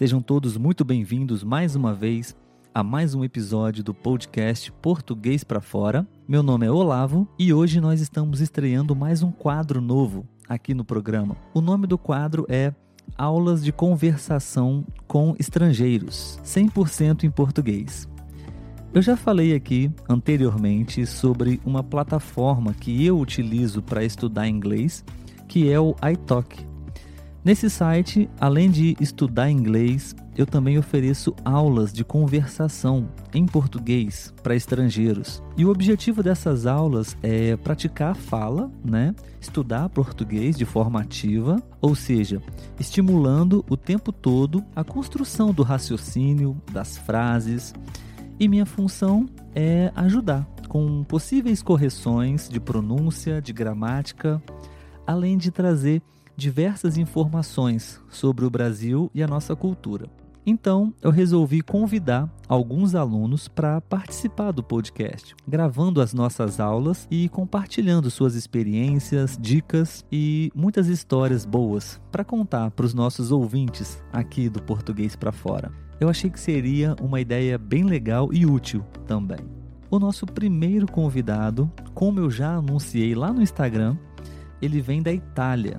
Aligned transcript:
Sejam 0.00 0.22
todos 0.22 0.56
muito 0.56 0.82
bem-vindos 0.82 1.44
mais 1.44 1.76
uma 1.76 1.92
vez 1.92 2.34
a 2.72 2.82
mais 2.82 3.14
um 3.14 3.22
episódio 3.22 3.84
do 3.84 3.92
podcast 3.92 4.72
Português 4.80 5.44
para 5.44 5.60
Fora. 5.60 6.08
Meu 6.26 6.42
nome 6.42 6.64
é 6.64 6.70
Olavo 6.70 7.28
e 7.38 7.52
hoje 7.52 7.82
nós 7.82 8.00
estamos 8.00 8.40
estreando 8.40 8.96
mais 8.96 9.22
um 9.22 9.30
quadro 9.30 9.78
novo 9.78 10.26
aqui 10.48 10.72
no 10.72 10.86
programa. 10.86 11.36
O 11.52 11.60
nome 11.60 11.86
do 11.86 11.98
quadro 11.98 12.46
é 12.48 12.72
Aulas 13.18 13.62
de 13.62 13.72
Conversação 13.72 14.86
com 15.06 15.36
Estrangeiros, 15.38 16.40
100% 16.46 17.24
em 17.24 17.30
português. 17.30 18.08
Eu 18.94 19.02
já 19.02 19.18
falei 19.18 19.54
aqui 19.54 19.92
anteriormente 20.08 21.04
sobre 21.04 21.60
uma 21.62 21.84
plataforma 21.84 22.72
que 22.72 23.04
eu 23.04 23.18
utilizo 23.18 23.82
para 23.82 24.02
estudar 24.02 24.48
inglês, 24.48 25.04
que 25.46 25.70
é 25.70 25.78
o 25.78 25.94
iTalk. 26.10 26.69
Nesse 27.42 27.70
site, 27.70 28.28
além 28.38 28.70
de 28.70 28.94
estudar 29.00 29.50
inglês, 29.50 30.14
eu 30.36 30.44
também 30.44 30.76
ofereço 30.76 31.34
aulas 31.42 31.90
de 31.90 32.04
conversação 32.04 33.08
em 33.32 33.46
português 33.46 34.34
para 34.42 34.54
estrangeiros. 34.54 35.42
E 35.56 35.64
o 35.64 35.70
objetivo 35.70 36.22
dessas 36.22 36.66
aulas 36.66 37.16
é 37.22 37.56
praticar 37.56 38.10
a 38.10 38.14
fala, 38.14 38.70
né? 38.84 39.14
Estudar 39.40 39.88
português 39.88 40.54
de 40.54 40.66
forma 40.66 41.00
ativa, 41.00 41.56
ou 41.80 41.94
seja, 41.94 42.42
estimulando 42.78 43.64
o 43.70 43.76
tempo 43.76 44.12
todo 44.12 44.62
a 44.76 44.84
construção 44.84 45.50
do 45.50 45.62
raciocínio, 45.62 46.60
das 46.70 46.98
frases. 46.98 47.72
E 48.38 48.48
minha 48.48 48.66
função 48.66 49.26
é 49.54 49.90
ajudar 49.96 50.46
com 50.68 51.02
possíveis 51.04 51.62
correções 51.62 52.50
de 52.50 52.60
pronúncia, 52.60 53.40
de 53.40 53.54
gramática, 53.54 54.42
além 55.06 55.38
de 55.38 55.50
trazer 55.50 56.02
diversas 56.40 56.96
informações 56.96 58.00
sobre 58.08 58.46
o 58.46 58.50
Brasil 58.50 59.10
e 59.14 59.22
a 59.22 59.28
nossa 59.28 59.54
cultura. 59.54 60.08
Então, 60.44 60.94
eu 61.02 61.10
resolvi 61.10 61.60
convidar 61.60 62.26
alguns 62.48 62.94
alunos 62.94 63.46
para 63.46 63.78
participar 63.82 64.50
do 64.50 64.62
podcast, 64.62 65.36
gravando 65.46 66.00
as 66.00 66.14
nossas 66.14 66.58
aulas 66.58 67.06
e 67.10 67.28
compartilhando 67.28 68.10
suas 68.10 68.34
experiências, 68.34 69.36
dicas 69.38 70.02
e 70.10 70.50
muitas 70.54 70.86
histórias 70.86 71.44
boas 71.44 72.00
para 72.10 72.24
contar 72.24 72.70
para 72.70 72.86
os 72.86 72.94
nossos 72.94 73.30
ouvintes 73.30 74.02
aqui 74.10 74.48
do 74.48 74.62
Português 74.62 75.14
para 75.14 75.30
Fora. 75.30 75.70
Eu 76.00 76.08
achei 76.08 76.30
que 76.30 76.40
seria 76.40 76.96
uma 77.02 77.20
ideia 77.20 77.58
bem 77.58 77.84
legal 77.84 78.32
e 78.32 78.46
útil 78.46 78.82
também. 79.06 79.40
O 79.90 79.98
nosso 79.98 80.24
primeiro 80.24 80.90
convidado, 80.90 81.70
como 81.92 82.18
eu 82.18 82.30
já 82.30 82.54
anunciei 82.54 83.14
lá 83.14 83.30
no 83.30 83.42
Instagram, 83.42 83.94
ele 84.62 84.80
vem 84.80 85.02
da 85.02 85.12
Itália 85.12 85.78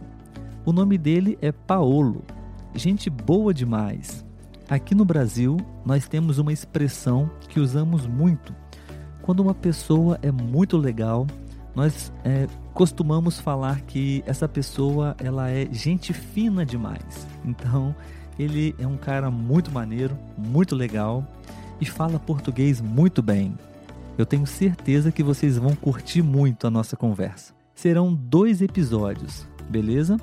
o 0.65 0.71
nome 0.71 0.97
dele 0.97 1.37
é 1.41 1.51
Paolo. 1.51 2.23
Gente 2.75 3.09
boa 3.09 3.53
demais. 3.53 4.25
Aqui 4.69 4.95
no 4.95 5.03
Brasil, 5.03 5.57
nós 5.85 6.07
temos 6.07 6.37
uma 6.37 6.53
expressão 6.53 7.29
que 7.49 7.59
usamos 7.59 8.05
muito. 8.05 8.55
Quando 9.21 9.41
uma 9.41 9.53
pessoa 9.53 10.17
é 10.21 10.31
muito 10.31 10.77
legal, 10.77 11.27
nós 11.75 12.13
é, 12.23 12.47
costumamos 12.73 13.39
falar 13.39 13.81
que 13.81 14.23
essa 14.25 14.47
pessoa 14.47 15.15
ela 15.17 15.49
é 15.49 15.67
gente 15.71 16.13
fina 16.13 16.65
demais. 16.65 17.27
Então, 17.43 17.95
ele 18.37 18.75
é 18.79 18.87
um 18.87 18.97
cara 18.97 19.29
muito 19.29 19.71
maneiro, 19.71 20.17
muito 20.37 20.75
legal 20.75 21.25
e 21.79 21.85
fala 21.85 22.19
português 22.19 22.79
muito 22.79 23.21
bem. 23.21 23.57
Eu 24.17 24.25
tenho 24.25 24.45
certeza 24.45 25.11
que 25.11 25.23
vocês 25.23 25.57
vão 25.57 25.75
curtir 25.75 26.21
muito 26.21 26.67
a 26.67 26.69
nossa 26.69 26.95
conversa. 26.95 27.53
Serão 27.73 28.13
dois 28.13 28.61
episódios, 28.61 29.47
beleza? 29.69 30.17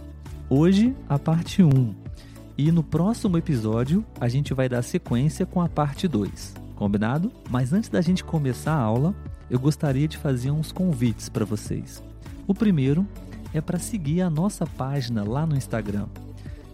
Hoje, 0.51 0.97
a 1.07 1.19
parte 1.19 1.63
1. 1.63 1.95
E 2.57 2.73
no 2.73 2.83
próximo 2.83 3.37
episódio, 3.37 4.03
a 4.19 4.29
gente 4.29 4.55
vai 4.55 4.67
dar 4.67 4.81
sequência 4.81 5.45
com 5.45 5.61
a 5.61 5.69
parte 5.69 6.09
2. 6.09 6.55
Combinado? 6.75 7.31
Mas 7.51 7.75
antes 7.75 7.91
da 7.91 8.01
gente 8.01 8.25
começar 8.25 8.73
a 8.73 8.81
aula, 8.81 9.15
eu 9.51 9.61
gostaria 9.61 10.09
de 10.09 10.17
fazer 10.17 10.51
uns 10.51 10.73
convites 10.73 11.29
para 11.29 11.45
vocês. 11.45 12.03
O 12.47 12.55
primeiro 12.55 13.07
é 13.53 13.61
para 13.61 13.79
seguir 13.79 14.23
a 14.23 14.31
nossa 14.31 14.67
página 14.67 15.23
lá 15.23 15.45
no 15.45 15.55
Instagram. 15.55 16.07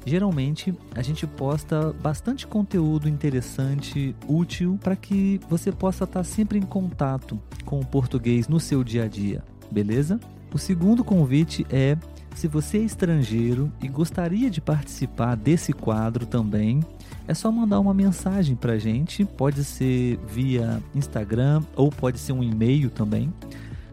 Geralmente 0.07 0.73
a 0.95 1.03
gente 1.03 1.27
posta 1.27 1.93
bastante 2.01 2.47
conteúdo 2.47 3.09
interessante, 3.09 4.15
útil, 4.29 4.79
para 4.81 4.95
que 4.95 5.41
você 5.49 5.73
possa 5.73 6.05
estar 6.05 6.23
sempre 6.23 6.61
em 6.61 6.63
contato 6.63 7.41
com 7.65 7.81
o 7.81 7.85
português 7.85 8.47
no 8.47 8.61
seu 8.61 8.85
dia 8.85 9.03
a 9.03 9.09
dia, 9.09 9.43
beleza? 9.69 10.21
O 10.53 10.59
segundo 10.59 11.03
convite 11.03 11.67
é 11.69 11.99
se 12.35 12.49
você 12.49 12.79
é 12.79 12.83
estrangeiro 12.83 13.73
e 13.83 13.89
gostaria 13.89 14.51
de 14.51 14.61
participar 14.61 15.37
desse 15.37 15.73
quadro 15.73 16.27
também, 16.27 16.81
é 17.27 17.35
só 17.35 17.51
mandar 17.51 17.81
uma 17.81 17.95
mensagem 17.95 18.57
para 18.57 18.75
a 18.75 18.79
gente. 18.79 19.25
Pode 19.25 19.65
ser 19.65 20.19
via 20.29 20.83
Instagram 20.95 21.63
ou 21.75 21.91
pode 21.91 22.19
ser 22.19 22.33
um 22.33 22.43
e-mail 22.43 22.91
também. 22.91 23.33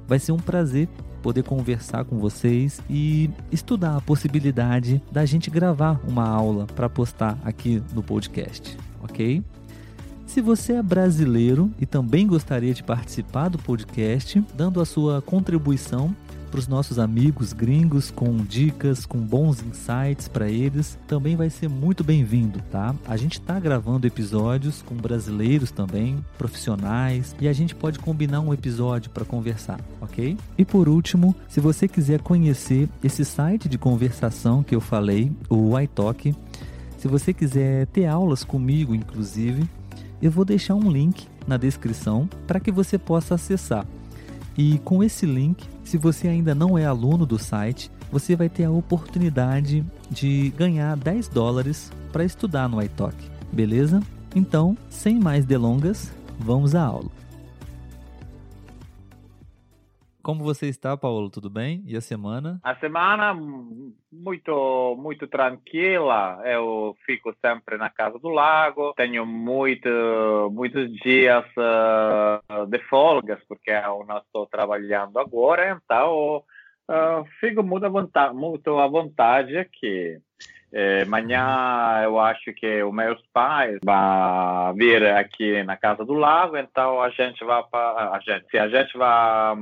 Vai 0.07 0.19
ser 0.19 0.31
um 0.31 0.37
prazer 0.37 0.89
poder 1.21 1.43
conversar 1.43 2.03
com 2.03 2.17
vocês 2.17 2.81
e 2.89 3.29
estudar 3.51 3.95
a 3.95 4.01
possibilidade 4.01 5.01
da 5.11 5.23
gente 5.23 5.49
gravar 5.49 6.01
uma 6.07 6.27
aula 6.27 6.65
para 6.65 6.89
postar 6.89 7.37
aqui 7.45 7.81
no 7.93 8.01
podcast, 8.01 8.75
ok? 9.03 9.43
Se 10.25 10.41
você 10.41 10.73
é 10.73 10.81
brasileiro 10.81 11.69
e 11.79 11.85
também 11.85 12.25
gostaria 12.25 12.73
de 12.73 12.81
participar 12.81 13.49
do 13.49 13.57
podcast, 13.59 14.41
dando 14.55 14.81
a 14.81 14.85
sua 14.85 15.21
contribuição, 15.21 16.15
para 16.51 16.59
os 16.59 16.67
nossos 16.67 16.99
amigos 16.99 17.53
gringos 17.53 18.11
com 18.11 18.35
dicas, 18.35 19.05
com 19.05 19.19
bons 19.19 19.63
insights 19.63 20.27
para 20.27 20.49
eles, 20.49 20.99
também 21.07 21.37
vai 21.37 21.49
ser 21.49 21.69
muito 21.69 22.03
bem-vindo, 22.03 22.61
tá? 22.69 22.93
A 23.07 23.15
gente 23.15 23.39
está 23.39 23.57
gravando 23.57 24.05
episódios 24.05 24.81
com 24.81 24.93
brasileiros 24.93 25.71
também, 25.71 26.23
profissionais, 26.37 27.33
e 27.39 27.47
a 27.47 27.53
gente 27.53 27.73
pode 27.73 27.99
combinar 27.99 28.41
um 28.41 28.53
episódio 28.53 29.09
para 29.11 29.23
conversar, 29.23 29.79
ok? 30.01 30.37
E 30.57 30.65
por 30.65 30.89
último, 30.89 31.33
se 31.47 31.61
você 31.61 31.87
quiser 31.87 32.19
conhecer 32.21 32.89
esse 33.01 33.23
site 33.23 33.69
de 33.69 33.77
conversação 33.77 34.61
que 34.61 34.75
eu 34.75 34.81
falei, 34.81 35.31
o 35.49 35.79
iTalk, 35.79 36.35
se 36.97 37.07
você 37.07 37.33
quiser 37.33 37.87
ter 37.87 38.05
aulas 38.07 38.43
comigo, 38.43 38.93
inclusive, 38.93 39.63
eu 40.21 40.29
vou 40.29 40.43
deixar 40.43 40.75
um 40.75 40.91
link 40.91 41.27
na 41.47 41.55
descrição 41.55 42.29
para 42.45 42.59
que 42.59 42.71
você 42.71 42.97
possa 42.97 43.35
acessar. 43.35 43.87
E 44.57 44.79
com 44.79 45.01
esse 45.01 45.25
link, 45.25 45.65
se 45.83 45.97
você 45.97 46.27
ainda 46.27 46.55
não 46.55 46.77
é 46.77 46.85
aluno 46.85 47.25
do 47.25 47.37
site, 47.37 47.91
você 48.11 48.35
vai 48.35 48.49
ter 48.49 48.65
a 48.65 48.71
oportunidade 48.71 49.85
de 50.09 50.53
ganhar 50.57 50.95
10 50.97 51.27
dólares 51.29 51.91
para 52.11 52.25
estudar 52.25 52.67
no 52.67 52.81
iTalk, 52.81 53.15
beleza? 53.51 54.01
Então, 54.35 54.77
sem 54.89 55.19
mais 55.19 55.45
delongas, 55.45 56.11
vamos 56.39 56.75
à 56.75 56.83
aula. 56.83 57.20
Como 60.23 60.43
você 60.43 60.67
está, 60.67 60.95
Paulo? 60.95 61.29
Tudo 61.29 61.49
bem? 61.49 61.83
E 61.87 61.97
a 61.97 62.01
semana? 62.01 62.59
A 62.63 62.75
semana 62.75 63.33
muito 64.11 64.95
muito 64.99 65.27
tranquila. 65.27 66.39
Eu 66.45 66.95
fico 67.05 67.33
sempre 67.43 67.77
na 67.77 67.89
casa 67.89 68.19
do 68.19 68.29
lago. 68.29 68.93
Tenho 68.95 69.25
muito 69.25 69.89
muitos 70.51 70.91
dias 71.01 71.45
uh, 71.57 72.67
de 72.67 72.79
folgas 72.87 73.39
porque 73.47 73.71
eu 73.71 74.05
não 74.07 74.19
estou 74.19 74.45
trabalhando 74.45 75.17
agora. 75.17 75.79
Então 75.83 76.43
uh, 76.89 77.25
fico 77.39 77.63
muito 77.63 77.87
à 77.87 77.89
vontade, 77.89 78.35
muito 78.35 78.77
à 78.77 78.87
vontade 78.87 79.57
aqui. 79.57 80.19
É, 80.73 81.01
amanhã 81.01 82.01
eu 82.03 82.17
acho 82.17 82.53
que 82.53 82.81
os 82.81 82.93
meus 82.93 83.21
pais 83.33 83.77
vão 83.83 84.73
vir 84.75 85.05
aqui 85.05 85.61
na 85.63 85.75
casa 85.75 86.05
do 86.05 86.13
lago, 86.13 86.55
então 86.55 87.01
a 87.01 87.09
gente 87.09 87.43
vai 87.43 87.61
para 87.69 88.11
a 88.11 88.19
gente, 88.21 88.49
se 88.49 88.57
a 88.57 88.69
gente 88.69 88.97
vai 88.97 89.57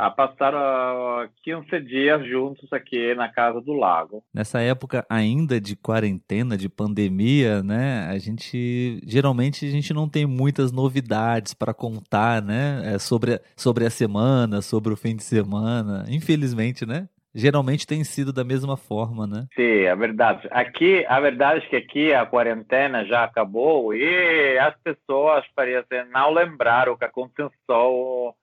a 0.00 0.10
passar 0.10 0.54
uh, 0.54 1.28
15 1.42 1.78
dias 1.82 2.26
juntos 2.26 2.72
aqui 2.72 3.14
na 3.14 3.28
casa 3.28 3.60
do 3.60 3.74
lago. 3.74 4.24
Nessa 4.32 4.60
época 4.60 5.04
ainda 5.10 5.60
de 5.60 5.76
quarentena, 5.76 6.56
de 6.56 6.70
pandemia, 6.70 7.62
né? 7.62 8.08
A 8.08 8.18
gente 8.18 8.98
geralmente 9.06 9.66
a 9.66 9.70
gente 9.70 9.92
não 9.92 10.08
tem 10.08 10.24
muitas 10.24 10.72
novidades 10.72 11.52
para 11.52 11.74
contar, 11.74 12.40
né? 12.40 12.94
É 12.94 12.98
sobre, 12.98 13.38
sobre 13.54 13.84
a 13.84 13.90
semana, 13.90 14.62
sobre 14.62 14.90
o 14.90 14.96
fim 14.96 15.14
de 15.14 15.22
semana, 15.22 16.06
infelizmente, 16.08 16.86
né? 16.86 17.06
geralmente 17.34 17.86
tem 17.86 18.02
sido 18.02 18.32
da 18.32 18.42
mesma 18.42 18.76
forma, 18.76 19.24
né? 19.26 19.46
Sim, 19.54 19.84
é 19.84 19.94
verdade. 19.94 20.48
Aqui, 20.50 21.04
a 21.08 21.20
verdade 21.20 21.64
é 21.64 21.68
que 21.68 21.76
aqui 21.76 22.12
a 22.12 22.26
quarentena 22.26 23.04
já 23.04 23.22
acabou 23.22 23.94
e 23.94 24.58
as 24.58 24.74
pessoas 24.82 25.44
parecem 25.54 26.08
não 26.10 26.32
lembrar 26.32 26.88
o 26.88 26.96
que 26.96 27.04
aconteceu 27.04 28.34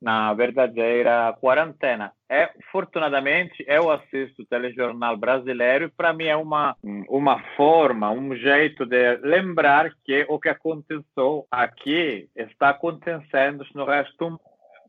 na 0.00 0.32
verdadeira 0.32 1.36
quarentena. 1.40 2.12
É, 2.28 2.50
fortunadamente, 2.72 3.64
eu 3.66 3.90
assisto 3.90 4.42
o 4.42 4.46
telejornal 4.46 5.16
brasileiro 5.16 5.86
e 5.86 5.90
para 5.90 6.12
mim 6.12 6.24
é 6.24 6.36
uma, 6.36 6.76
uma 7.08 7.42
forma, 7.56 8.10
um 8.10 8.34
jeito 8.36 8.86
de 8.86 9.16
lembrar 9.16 9.92
que 10.04 10.24
o 10.28 10.38
que 10.38 10.48
aconteceu 10.48 11.46
aqui 11.50 12.28
está 12.34 12.70
acontecendo 12.70 13.64
no 13.74 13.84
resto 13.84 14.16
do 14.18 14.30
mundo. 14.30 14.40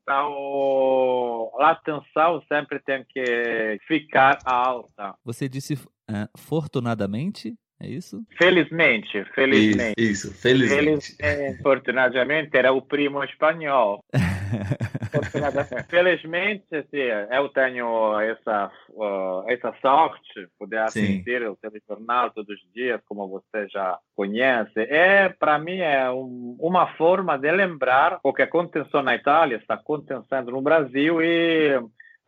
Então, 0.01 1.51
a 1.59 1.71
atenção 1.71 2.41
sempre 2.47 2.79
tem 2.79 3.05
que 3.07 3.79
ficar 3.87 4.39
alta. 4.43 5.15
Você 5.23 5.47
disse 5.47 5.75
uh, 5.75 6.27
fortunadamente? 6.37 7.55
É 7.81 7.87
isso? 7.87 8.23
Felizmente, 8.37 9.25
felizmente. 9.33 9.95
Isso, 9.97 10.27
isso 10.27 10.41
felizmente. 10.41 11.15
felizmente. 11.15 11.63
Fortunadamente, 11.63 12.55
era 12.55 12.71
o 12.71 12.81
primo 12.81 13.23
espanhol. 13.23 14.03
Felizmente, 15.89 16.65
sim, 16.89 17.07
eu 17.31 17.49
tenho 17.49 18.19
essa, 18.19 18.71
uh, 18.89 19.43
essa 19.47 19.73
sorte, 19.81 20.47
poder 20.57 20.79
assistir 20.79 21.41
o 21.47 21.55
telejornal 21.55 22.31
todos 22.31 22.55
os 22.55 22.73
dias, 22.73 23.01
como 23.07 23.27
você 23.27 23.67
já 23.69 23.97
conhece. 24.15 24.79
É, 24.79 25.29
para 25.29 25.57
mim, 25.57 25.79
é 25.79 26.09
um, 26.11 26.55
uma 26.59 26.87
forma 26.95 27.37
de 27.37 27.51
lembrar 27.51 28.19
o 28.23 28.33
que 28.33 28.41
aconteceu 28.41 29.01
na 29.01 29.15
Itália, 29.15 29.57
está 29.57 29.73
acontecendo 29.73 30.51
no 30.51 30.61
Brasil 30.61 31.21
e 31.21 31.81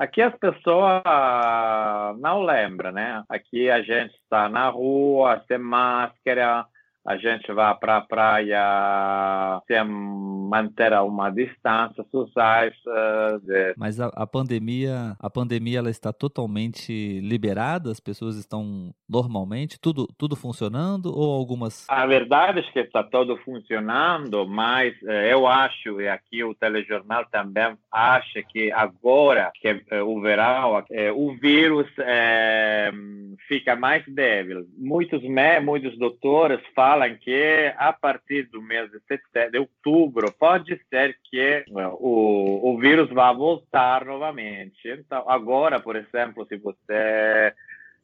Aqui 0.03 0.21
as 0.21 0.35
pessoas 0.35 1.01
não 2.19 2.43
lembram, 2.43 2.91
né? 2.91 3.23
Aqui 3.29 3.69
a 3.69 3.81
gente 3.81 4.13
está 4.15 4.49
na 4.49 4.67
rua, 4.67 5.41
sem 5.47 5.57
máscara, 5.57 6.65
a 7.05 7.17
gente 7.17 7.51
vai 7.51 7.75
para 7.75 7.97
a 7.97 8.01
praia 8.01 9.61
sem 9.67 9.83
manter 9.83 10.93
uma 11.01 11.29
distância 11.29 12.05
social. 12.09 12.69
De... 13.41 13.73
Mas 13.77 13.99
a, 13.99 14.07
a, 14.07 14.25
pandemia, 14.25 15.15
a 15.19 15.29
pandemia 15.29 15.79
ela 15.79 15.89
está 15.89 16.13
totalmente 16.13 17.19
liberada? 17.19 17.91
As 17.91 17.99
pessoas 17.99 18.37
estão 18.37 18.93
normalmente, 19.09 19.79
tudo, 19.79 20.07
tudo 20.17 20.35
funcionando 20.35 21.07
ou 21.07 21.33
algumas? 21.33 21.85
A 21.89 22.05
verdade 22.05 22.59
é 22.59 22.71
que 22.71 22.79
está 22.79 23.03
tudo 23.03 23.37
funcionando, 23.37 24.47
mas 24.47 24.93
eh, 25.03 25.33
eu 25.33 25.45
acho 25.45 25.99
e 25.99 26.07
aqui 26.07 26.43
o 26.43 26.55
telejornal 26.55 27.25
também 27.31 27.75
acha 27.91 28.41
que 28.43 28.71
agora 28.71 29.51
que 29.55 29.67
eh, 29.67 30.01
o 30.01 30.21
verão, 30.21 30.83
eh, 30.89 31.11
o 31.11 31.35
vírus 31.35 31.87
fica 33.47 33.75
mais 33.75 34.03
débil. 34.07 34.65
Muitos 34.77 35.21
muitos 35.63 35.97
doutores 35.97 36.59
falam 36.75 36.92
falam 36.93 37.15
que 37.17 37.73
a 37.75 37.91
partir 37.91 38.47
do 38.49 38.61
mês 38.61 38.89
de, 38.91 38.99
setembro, 39.07 39.51
de 39.51 39.57
outubro 39.57 40.31
pode 40.31 40.79
ser 40.89 41.17
que 41.23 41.65
o, 41.71 42.71
o 42.71 42.77
vírus 42.77 43.09
vá 43.09 43.33
voltar 43.33 44.05
novamente. 44.05 44.87
Então, 44.87 45.27
agora, 45.27 45.79
por 45.79 45.95
exemplo, 45.95 46.45
se 46.47 46.55
você 46.57 47.53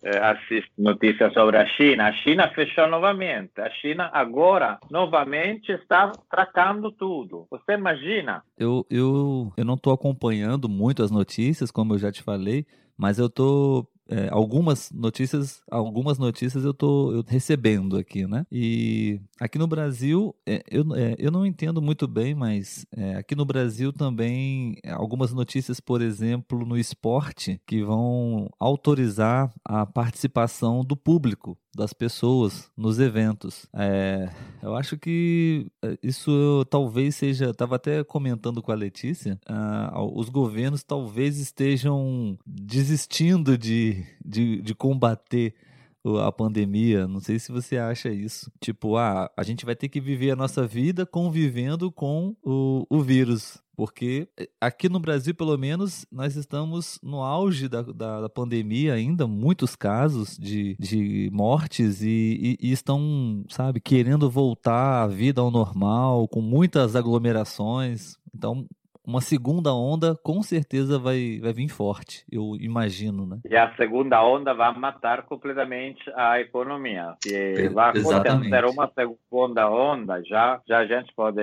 eh, 0.01 0.17
assiste 0.23 0.71
notícias 0.75 1.31
sobre 1.33 1.57
a 1.57 1.67
China, 1.67 2.07
a 2.07 2.13
China 2.13 2.49
fechou 2.55 2.87
novamente. 2.87 3.61
A 3.61 3.69
China 3.69 4.09
agora 4.11 4.79
novamente 4.89 5.71
está 5.71 6.11
tracando 6.29 6.91
tudo. 6.91 7.45
Você 7.51 7.73
imagina? 7.73 8.41
Eu, 8.57 8.85
eu, 8.89 9.53
eu 9.55 9.65
não 9.65 9.75
estou 9.75 9.93
acompanhando 9.93 10.67
muito 10.67 11.03
as 11.03 11.11
notícias, 11.11 11.69
como 11.69 11.93
eu 11.93 11.99
já 11.99 12.11
te 12.11 12.23
falei, 12.23 12.65
mas 12.97 13.19
eu 13.19 13.27
estou 13.27 13.87
é, 14.09 14.27
algumas 14.31 14.91
notícias, 14.91 15.61
algumas 15.69 16.17
notícias 16.17 16.63
eu 16.63 16.73
tô 16.73 17.13
eu 17.13 17.23
recebendo 17.27 17.97
aqui, 17.97 18.25
né? 18.25 18.45
E 18.51 19.21
aqui 19.39 19.57
no 19.57 19.67
Brasil, 19.67 20.35
é, 20.45 20.63
eu, 20.69 20.95
é, 20.95 21.15
eu 21.17 21.31
não 21.31 21.45
entendo 21.45 21.81
muito 21.81 22.07
bem, 22.07 22.33
mas 22.33 22.85
é, 22.95 23.15
aqui 23.15 23.35
no 23.35 23.45
Brasil 23.45 23.93
também 23.93 24.77
algumas 24.87 25.31
notícias, 25.31 25.79
por 25.79 26.01
exemplo, 26.01 26.65
no 26.65 26.77
esporte, 26.77 27.61
que 27.65 27.83
vão 27.83 28.49
autorizar 28.59 29.53
a 29.63 29.85
participação 29.85 30.83
do 30.83 30.95
público 30.95 31.57
das 31.75 31.93
pessoas 31.93 32.69
nos 32.75 32.99
eventos. 32.99 33.67
É, 33.73 34.29
eu 34.61 34.75
acho 34.75 34.97
que 34.97 35.67
é, 35.81 35.97
isso 36.01 36.65
talvez 36.69 37.15
seja. 37.15 37.51
Estava 37.51 37.75
até 37.75 38.03
comentando 38.03 38.61
com 38.61 38.71
a 38.71 38.75
Letícia. 38.75 39.39
Uh, 39.49 40.19
os 40.19 40.29
governos 40.29 40.83
talvez 40.83 41.39
estejam 41.39 42.37
desistindo 42.45 43.57
de, 43.57 43.98
de, 44.23 44.61
de 44.61 44.75
combater 44.75 45.53
a 46.25 46.31
pandemia. 46.31 47.07
Não 47.07 47.19
sei 47.19 47.39
se 47.39 47.51
você 47.51 47.77
acha 47.77 48.09
isso. 48.09 48.51
Tipo, 48.59 48.97
ah, 48.97 49.29
a 49.35 49.43
gente 49.43 49.65
vai 49.65 49.75
ter 49.75 49.89
que 49.89 49.99
viver 49.99 50.31
a 50.31 50.35
nossa 50.35 50.65
vida 50.65 51.05
convivendo 51.05 51.91
com 51.91 52.35
o, 52.43 52.85
o 52.89 53.01
vírus. 53.01 53.61
Porque 53.75 54.27
eh, 54.37 54.49
aqui 54.59 54.89
no 54.89 54.99
Brasil, 54.99 55.33
pelo 55.33 55.57
menos, 55.57 56.05
nós 56.11 56.35
estamos 56.35 56.99
no 57.01 57.21
auge 57.21 57.69
da, 57.69 57.81
da, 57.81 58.21
da 58.21 58.29
pandemia 58.29 58.93
ainda, 58.93 59.25
muitos 59.25 59.73
casos 59.73 60.37
de, 60.37 60.75
de 60.77 61.29
mortes 61.31 62.01
e, 62.01 62.57
e, 62.61 62.67
e, 62.67 62.71
estão, 62.73 63.45
sabe, 63.47 63.79
querendo 63.79 64.29
voltar 64.29 65.03
a 65.03 65.07
vida 65.07 65.39
ao 65.39 65.49
normal, 65.49 66.27
com 66.27 66.41
muitas 66.41 66.93
aglomerações. 66.93 68.17
Então, 68.35 68.67
uma 69.09 69.21
segunda 69.21 69.73
onda 69.73 70.15
com 70.23 70.43
certeza 70.43 70.99
vai, 70.99 71.39
vai 71.41 71.51
vir 71.51 71.67
forte, 71.67 72.23
eu 72.31 72.55
imagino, 72.59 73.25
né? 73.25 73.39
E 73.49 73.57
a 73.57 73.75
segunda 73.75 74.23
onda 74.23 74.53
vai 74.53 74.71
matar 74.77 75.23
completamente 75.23 75.99
a 76.15 76.39
economia. 76.39 77.15
Se 77.23 77.69
vai 77.69 77.89
acontecer 77.89 78.65
uma 78.65 78.91
segunda 78.93 79.67
onda, 79.67 80.23
já, 80.23 80.61
já 80.67 80.77
a 80.79 80.85
gente 80.85 81.11
pode... 81.15 81.41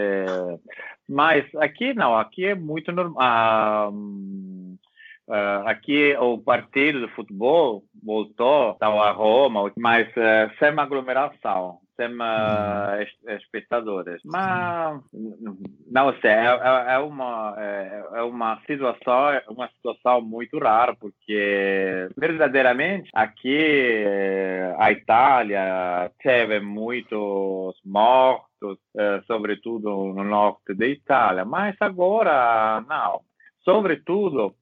Mas 1.09 1.45
aqui 1.57 1.93
não, 1.93 2.17
aqui 2.17 2.45
é 2.47 2.55
muito 2.55 2.93
normal. 2.93 3.17
Ah, 3.21 3.91
Uh, 5.29 5.67
aqui 5.67 6.17
o 6.21 6.39
partido 6.39 7.05
de 7.05 7.13
futebol 7.13 7.83
voltou 8.01 8.75
tá, 8.75 8.87
a 8.87 9.11
Roma, 9.11 9.73
mas 9.77 10.07
uh, 10.11 10.55
sem 10.61 10.69
aglomeração 10.79 11.81
sem 11.97 12.09
uhum. 12.09 13.37
espectadores. 13.37 14.21
Mas 14.25 15.01
não 15.91 16.13
sei, 16.21 16.31
é, 16.31 16.45
é, 16.45 16.95
é 16.95 16.99
uma 16.99 17.55
é, 17.59 18.05
é, 18.15 18.23
uma 18.23 18.61
situação 18.67 19.41
uma 19.49 19.69
situação 19.69 20.21
muito 20.21 20.59
rara 20.59 20.95
porque 20.95 22.09
verdadeiramente 22.17 23.11
aqui 23.15 23.57
eh, 23.59 24.75
a 24.79 24.93
Itália 24.93 26.11
teve 26.23 26.61
muitos 26.61 27.77
mortos, 27.85 28.79
eh, 28.97 29.23
sobretudo 29.27 30.13
no 30.15 30.25
norte 30.25 30.75
da 30.75 30.87
Itália, 30.87 31.45
mas 31.45 31.75
agora 31.81 32.85
não. 32.89 33.21
Sobretudo 33.65 34.55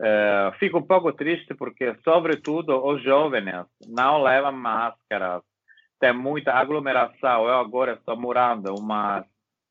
Uh, 0.00 0.52
fico 0.60 0.78
um 0.78 0.86
pouco 0.86 1.12
triste 1.12 1.56
porque, 1.56 1.92
sobretudo, 2.04 2.86
os 2.86 3.02
jovens 3.02 3.66
não 3.88 4.22
levam 4.22 4.52
máscaras 4.52 5.42
tem 5.98 6.12
muita 6.12 6.52
aglomeração. 6.52 7.46
Eu 7.46 7.58
agora 7.58 7.92
estou 7.92 8.16
morando 8.16 8.68
em 8.70 8.78
umas 8.78 9.24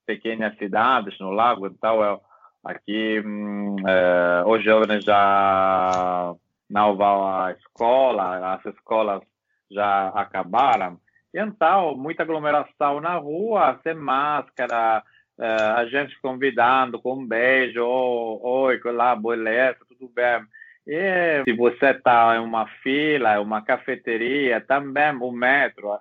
pequenas 0.05 0.57
cidades 0.57 1.19
no 1.19 1.31
lago, 1.31 1.67
então 1.67 2.01
eu, 2.01 2.21
aqui 2.63 3.21
hum, 3.25 3.75
é, 3.85 4.43
os 4.45 4.63
jovens 4.63 5.03
já 5.03 6.33
não 6.69 6.95
vão 6.95 7.27
à 7.27 7.51
escola, 7.51 8.53
as 8.55 8.65
escolas 8.65 9.21
já 9.69 10.09
acabaram. 10.09 10.99
Então, 11.33 11.95
muita 11.95 12.23
aglomeração 12.23 13.01
na 13.01 13.15
rua, 13.15 13.79
sem 13.83 13.93
máscara, 13.93 15.03
é, 15.39 15.45
a 15.45 15.85
gente 15.85 16.19
convidando 16.21 16.99
com 16.99 17.13
um 17.13 17.27
beijo, 17.27 17.83
oi, 17.85 18.79
lá, 18.85 19.15
beleza, 19.15 19.77
tudo 19.87 20.11
bem. 20.13 20.41
E 20.87 21.43
se 21.43 21.53
você 21.53 21.87
está 21.87 22.35
em 22.37 22.39
uma 22.39 22.65
fila, 22.81 23.41
uma 23.41 23.61
cafeteria, 23.61 24.61
também 24.61 25.13
o 25.19 25.31
metro, 25.31 25.99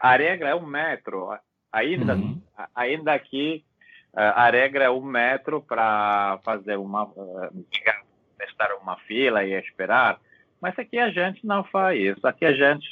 a 0.00 0.16
regra 0.16 0.50
é 0.50 0.54
um 0.54 0.66
metro. 0.66 1.30
Ainda, 1.72 2.14
uhum. 2.14 2.42
ainda 2.74 3.14
aqui, 3.14 3.64
a 4.12 4.50
regra 4.50 4.84
é 4.84 4.90
um 4.90 5.00
metro 5.00 5.62
para 5.62 6.38
fazer 6.44 6.76
uma, 6.76 7.10
estar 8.42 8.74
uma 8.82 8.96
fila 8.98 9.44
e 9.44 9.54
esperar. 9.54 10.20
Mas 10.60 10.78
aqui 10.78 10.98
a 10.98 11.08
gente 11.08 11.46
não 11.46 11.64
faz 11.64 11.98
isso. 11.98 12.26
Aqui 12.26 12.44
a 12.44 12.52
gente 12.52 12.90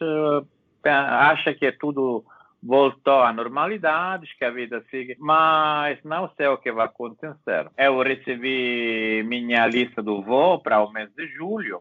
acha 0.85 1.52
que 1.52 1.66
é 1.66 1.73
tudo 1.73 2.25
voltou 2.62 3.21
à 3.23 3.33
normalidade, 3.33 4.35
que 4.37 4.45
a 4.45 4.50
vida 4.50 4.85
siga, 4.91 5.15
mas 5.19 5.99
não 6.05 6.31
sei 6.37 6.47
o 6.49 6.59
que 6.59 6.73
vai 6.73 6.87
acontecer. 6.87 7.71
Eu 7.77 8.03
recebi 8.03 9.23
minha 9.27 9.67
lista 9.67 10.03
do 10.03 10.23
voo 10.23 10.61
para 10.61 10.83
o 10.83 10.91
mês 10.93 11.11
de 11.15 11.27
julho 11.29 11.81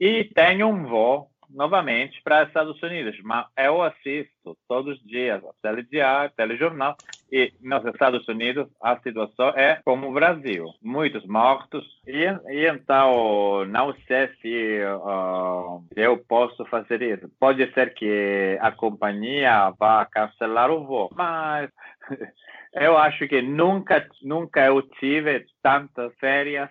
e 0.00 0.24
tenho 0.24 0.68
um 0.68 0.84
voo 0.84 1.31
novamente 1.52 2.20
para 2.22 2.44
Estados 2.44 2.82
Unidos, 2.82 3.18
mas 3.22 3.46
eu 3.56 3.82
assisto 3.82 4.56
todos 4.68 4.96
os 4.96 5.04
dias 5.04 5.42
a 5.44 5.50
telediário, 5.62 6.32
telejornal 6.36 6.96
e 7.32 7.50
nos 7.62 7.82
Estados 7.86 8.28
Unidos 8.28 8.68
a 8.80 8.98
situação 9.00 9.48
é 9.50 9.80
como 9.84 10.10
o 10.10 10.12
Brasil, 10.12 10.66
muitos 10.82 11.24
mortos. 11.26 11.82
E, 12.06 12.26
e 12.50 12.68
então, 12.68 13.64
não 13.66 13.94
sei 14.06 14.28
se 14.42 14.80
uh, 14.84 15.82
eu 15.96 16.18
posso 16.18 16.64
fazer 16.66 17.00
isso. 17.00 17.30
Pode 17.40 17.72
ser 17.72 17.94
que 17.94 18.58
a 18.60 18.70
companhia 18.70 19.70
vá 19.78 20.04
cancelar 20.04 20.70
o 20.70 20.84
voo, 20.84 21.10
mas 21.14 21.70
eu 22.74 22.96
acho 22.96 23.26
que 23.28 23.42
nunca, 23.42 24.06
nunca 24.22 24.66
eu 24.66 24.82
tive 24.82 25.46
tantas 25.62 26.14
férias 26.16 26.70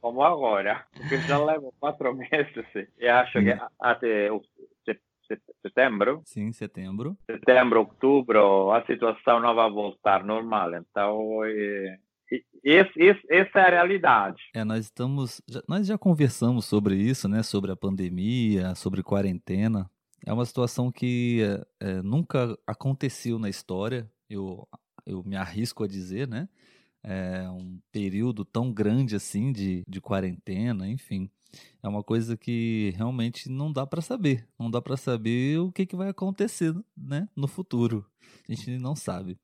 como 0.00 0.22
agora, 0.22 0.84
porque 0.92 1.18
já 1.18 1.42
levo 1.42 1.74
quatro 1.78 2.14
meses 2.16 2.88
e 2.98 3.08
acho 3.08 3.40
que 3.40 3.58
até 3.80 4.30
setembro. 5.62 6.22
Sim, 6.24 6.52
setembro. 6.52 7.16
Setembro, 7.26 7.80
outubro, 7.80 8.70
a 8.72 8.84
situação 8.84 9.40
não 9.40 9.54
vai 9.54 9.70
voltar 9.70 10.24
normal. 10.24 10.74
Então, 10.74 11.44
é, 11.44 11.96
esse, 12.64 12.92
esse, 12.96 13.20
essa 13.28 13.58
é 13.58 13.66
a 13.66 13.70
realidade. 13.70 14.42
É, 14.54 14.64
nós 14.64 14.84
estamos, 14.84 15.42
já, 15.48 15.62
nós 15.68 15.86
já 15.86 15.98
conversamos 15.98 16.64
sobre 16.64 16.96
isso, 16.96 17.28
né? 17.28 17.42
Sobre 17.42 17.72
a 17.72 17.76
pandemia, 17.76 18.74
sobre 18.74 19.02
quarentena. 19.02 19.90
É 20.24 20.32
uma 20.32 20.44
situação 20.44 20.90
que 20.90 21.40
é, 21.80 22.02
nunca 22.02 22.56
aconteceu 22.66 23.38
na 23.38 23.48
história. 23.48 24.10
Eu, 24.28 24.68
eu 25.04 25.22
me 25.24 25.36
arrisco 25.36 25.84
a 25.84 25.88
dizer, 25.88 26.28
né? 26.28 26.48
É 27.02 27.48
um 27.50 27.80
período 27.90 28.44
tão 28.44 28.72
grande 28.72 29.16
assim 29.16 29.52
de, 29.52 29.82
de 29.88 30.00
quarentena, 30.00 30.88
enfim 30.88 31.28
é 31.82 31.88
uma 31.88 32.02
coisa 32.02 32.36
que 32.36 32.92
realmente 32.96 33.48
não 33.48 33.72
dá 33.72 33.86
para 33.86 34.00
saber. 34.00 34.46
Não 34.58 34.70
dá 34.70 34.80
para 34.80 34.96
saber 34.96 35.58
o 35.58 35.70
que, 35.72 35.86
que 35.86 35.96
vai 35.96 36.08
acontecer 36.08 36.74
né, 36.96 37.28
no 37.36 37.48
futuro. 37.48 38.06
A 38.48 38.52
gente 38.52 38.78
não 38.78 38.94
sabe. 38.94 39.38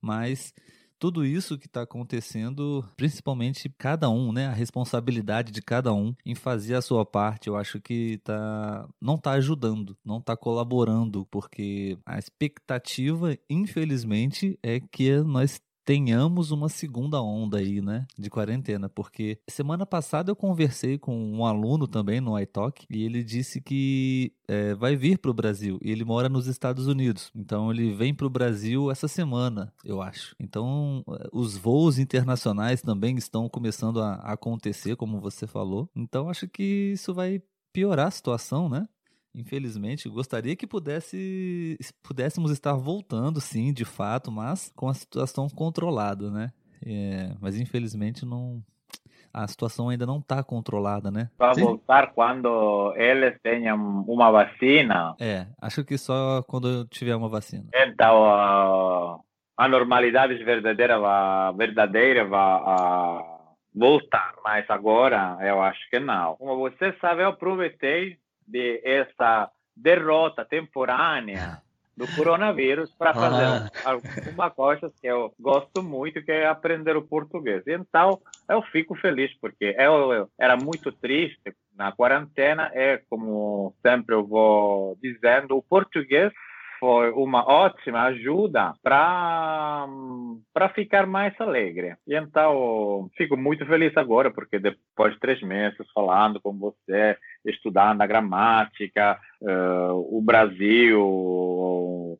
Mas 0.00 0.54
tudo 1.00 1.24
isso 1.24 1.58
que 1.58 1.66
está 1.66 1.82
acontecendo, 1.82 2.86
principalmente 2.94 3.70
cada 3.78 4.10
um, 4.10 4.32
né, 4.32 4.46
a 4.46 4.52
responsabilidade 4.52 5.50
de 5.50 5.62
cada 5.62 5.94
um 5.94 6.14
em 6.24 6.34
fazer 6.34 6.74
a 6.74 6.82
sua 6.82 7.06
parte, 7.06 7.48
eu 7.48 7.56
acho 7.56 7.80
que 7.80 8.18
tá, 8.18 8.86
não 9.00 9.14
está 9.14 9.32
ajudando, 9.32 9.96
não 10.04 10.18
está 10.18 10.36
colaborando, 10.36 11.26
porque 11.30 11.98
a 12.04 12.18
expectativa, 12.18 13.36
infelizmente, 13.48 14.58
é 14.62 14.78
que 14.78 15.16
nós 15.20 15.58
tenhamos 15.84 16.50
uma 16.50 16.68
segunda 16.68 17.20
onda 17.22 17.58
aí, 17.58 17.80
né, 17.80 18.06
de 18.18 18.30
quarentena, 18.30 18.88
porque 18.88 19.38
semana 19.48 19.84
passada 19.86 20.30
eu 20.30 20.36
conversei 20.36 20.98
com 20.98 21.16
um 21.16 21.44
aluno 21.44 21.86
também 21.86 22.20
no 22.20 22.38
iTalk 22.38 22.86
e 22.90 23.04
ele 23.04 23.22
disse 23.22 23.60
que 23.60 24.32
é, 24.48 24.74
vai 24.74 24.96
vir 24.96 25.18
para 25.18 25.30
o 25.30 25.34
Brasil 25.34 25.78
e 25.82 25.90
ele 25.90 26.04
mora 26.04 26.28
nos 26.28 26.46
Estados 26.46 26.86
Unidos, 26.86 27.30
então 27.34 27.70
ele 27.70 27.92
vem 27.92 28.14
para 28.14 28.26
o 28.26 28.30
Brasil 28.30 28.90
essa 28.90 29.08
semana, 29.08 29.72
eu 29.84 30.00
acho. 30.00 30.34
Então 30.38 31.04
os 31.32 31.56
voos 31.56 31.98
internacionais 31.98 32.82
também 32.82 33.16
estão 33.16 33.48
começando 33.48 34.00
a 34.00 34.14
acontecer, 34.16 34.96
como 34.96 35.20
você 35.20 35.46
falou. 35.46 35.88
Então 35.94 36.28
acho 36.28 36.48
que 36.48 36.92
isso 36.92 37.14
vai 37.14 37.42
piorar 37.72 38.08
a 38.08 38.10
situação, 38.10 38.68
né? 38.68 38.88
Infelizmente, 39.34 40.08
gostaria 40.08 40.56
que 40.56 40.66
pudesse, 40.66 41.78
pudéssemos 42.02 42.50
estar 42.50 42.74
voltando, 42.74 43.40
sim, 43.40 43.72
de 43.72 43.84
fato, 43.84 44.30
mas 44.30 44.72
com 44.74 44.88
a 44.88 44.94
situação 44.94 45.48
controlada, 45.48 46.30
né? 46.30 46.48
É, 46.84 47.34
mas 47.40 47.60
infelizmente 47.60 48.24
não, 48.24 48.62
a 49.32 49.46
situação 49.46 49.88
ainda 49.88 50.06
não 50.06 50.18
está 50.18 50.42
controlada, 50.42 51.10
né? 51.10 51.30
Vai 51.38 51.54
voltar 51.54 52.12
quando 52.12 52.92
eles 52.96 53.38
tenham 53.42 54.04
uma 54.08 54.30
vacina. 54.30 55.14
É, 55.20 55.46
acho 55.60 55.84
que 55.84 55.96
só 55.96 56.42
quando 56.42 56.84
tiver 56.86 57.14
uma 57.14 57.28
vacina. 57.28 57.64
Então, 57.74 58.24
a, 58.24 59.18
a 59.56 59.68
normalidade 59.68 60.34
verdadeira 60.42 60.98
vai, 60.98 61.52
verdadeira 61.54 62.24
vai 62.24 63.22
voltar, 63.74 64.34
mas 64.42 64.68
agora 64.68 65.38
eu 65.42 65.62
acho 65.62 65.88
que 65.88 66.00
não. 66.00 66.34
Como 66.36 66.58
você 66.58 66.92
sabe, 67.00 67.22
eu 67.22 67.28
aproveitei 67.28 68.18
de 68.50 68.80
essa 68.84 69.50
derrota 69.76 70.44
temporânea 70.44 71.62
do 71.96 72.06
coronavírus 72.16 72.90
para 72.92 73.12
fazer 73.12 73.44
ah. 73.44 73.70
alguma 73.84 74.50
coisa 74.50 74.90
que 75.00 75.06
eu 75.06 75.34
gosto 75.38 75.82
muito, 75.82 76.22
que 76.22 76.32
é 76.32 76.46
aprender 76.46 76.96
o 76.96 77.02
português. 77.02 77.62
Então, 77.66 78.20
eu 78.48 78.62
fico 78.62 78.94
feliz, 78.94 79.32
porque 79.38 79.76
eu, 79.78 80.12
eu 80.12 80.30
era 80.38 80.56
muito 80.56 80.90
triste 80.90 81.54
na 81.76 81.92
quarentena, 81.92 82.70
é 82.72 83.02
como 83.08 83.74
sempre 83.82 84.14
eu 84.14 84.26
vou 84.26 84.96
dizendo, 85.02 85.56
o 85.56 85.62
português 85.62 86.32
foi 86.80 87.10
uma 87.10 87.46
ótima 87.46 88.04
ajuda 88.04 88.72
para 88.82 89.86
para 90.52 90.68
ficar 90.70 91.06
mais 91.06 91.38
alegre. 91.38 91.94
E 92.06 92.16
então 92.16 93.10
fico 93.16 93.36
muito 93.36 93.64
feliz 93.66 93.94
agora 93.96 94.30
porque 94.30 94.58
depois 94.58 95.12
de 95.12 95.20
três 95.20 95.40
meses 95.42 95.86
falando 95.94 96.40
com 96.40 96.52
você, 96.58 97.16
estudando 97.44 98.00
a 98.00 98.06
gramática, 98.06 99.18
uh, 99.42 100.18
o 100.18 100.22
Brasil, 100.22 101.00
o, 101.02 102.18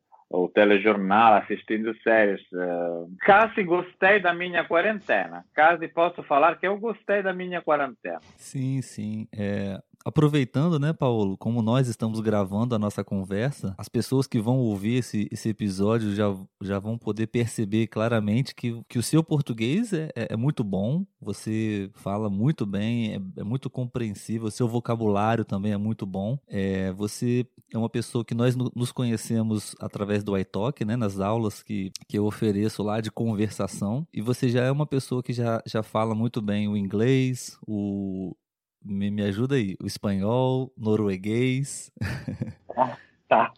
telejornal, 0.53 1.35
assistindo 1.35 1.95
séries. 2.03 2.41
Uh, 2.51 3.09
quase 3.25 3.63
gostei 3.63 4.19
da 4.19 4.33
minha 4.33 4.63
quarentena. 4.63 5.43
Quase 5.55 5.87
posso 5.87 6.23
falar 6.23 6.57
que 6.59 6.67
eu 6.67 6.77
gostei 6.77 7.21
da 7.23 7.33
minha 7.33 7.61
quarentena. 7.61 8.19
Sim, 8.37 8.81
sim. 8.81 9.27
É, 9.33 9.79
aproveitando, 10.05 10.79
né, 10.79 10.93
Paulo, 10.93 11.37
como 11.37 11.61
nós 11.61 11.87
estamos 11.87 12.19
gravando 12.19 12.75
a 12.75 12.79
nossa 12.79 13.03
conversa, 13.03 13.75
as 13.77 13.89
pessoas 13.89 14.27
que 14.27 14.39
vão 14.39 14.57
ouvir 14.59 14.95
esse, 14.95 15.27
esse 15.31 15.49
episódio 15.49 16.13
já, 16.15 16.35
já 16.61 16.79
vão 16.79 16.97
poder 16.97 17.27
perceber 17.27 17.87
claramente 17.87 18.55
que, 18.55 18.81
que 18.87 18.99
o 18.99 19.03
seu 19.03 19.23
português 19.23 19.93
é, 19.93 20.09
é, 20.15 20.33
é 20.33 20.37
muito 20.37 20.63
bom, 20.63 21.05
você 21.19 21.89
fala 21.93 22.29
muito 22.29 22.65
bem, 22.65 23.13
é, 23.13 23.41
é, 23.41 23.43
muito 23.43 23.69
compreensível, 23.69 24.49
seu 24.49 24.67
vocabulário 24.67 25.45
também 25.45 25.71
é 25.71 25.77
muito 25.77 26.05
bom. 26.05 26.37
É, 26.47 26.91
você 26.93 27.45
é 27.73 27.77
uma 27.77 27.89
pessoa 27.89 28.25
que 28.25 28.33
nós 28.33 28.55
nos 28.55 28.91
conhecemos 28.91 29.75
através 29.79 30.23
do 30.23 30.37
iTalk, 30.37 30.83
né, 30.83 30.95
nas 30.95 31.19
aulas 31.19 31.63
que, 31.63 31.91
que 32.07 32.17
eu 32.17 32.25
ofereço 32.25 32.83
lá 32.83 32.99
de 32.99 33.11
conversação, 33.11 34.05
e 34.13 34.21
você 34.21 34.49
já 34.49 34.63
é 34.63 34.71
uma 34.71 34.85
pessoa 34.85 35.23
que 35.23 35.31
já, 35.31 35.61
já 35.65 35.83
fala 35.83 36.15
muito 36.15 36.41
bem 36.41 36.67
o 36.67 36.75
inglês, 36.75 37.57
o, 37.65 38.35
me, 38.83 39.11
me 39.11 39.23
ajuda 39.23 39.55
aí. 39.55 39.75
O 39.81 39.85
espanhol, 39.85 40.71
norueguês. 40.77 41.91
Ah, 42.73 42.97
tá. 43.27 43.51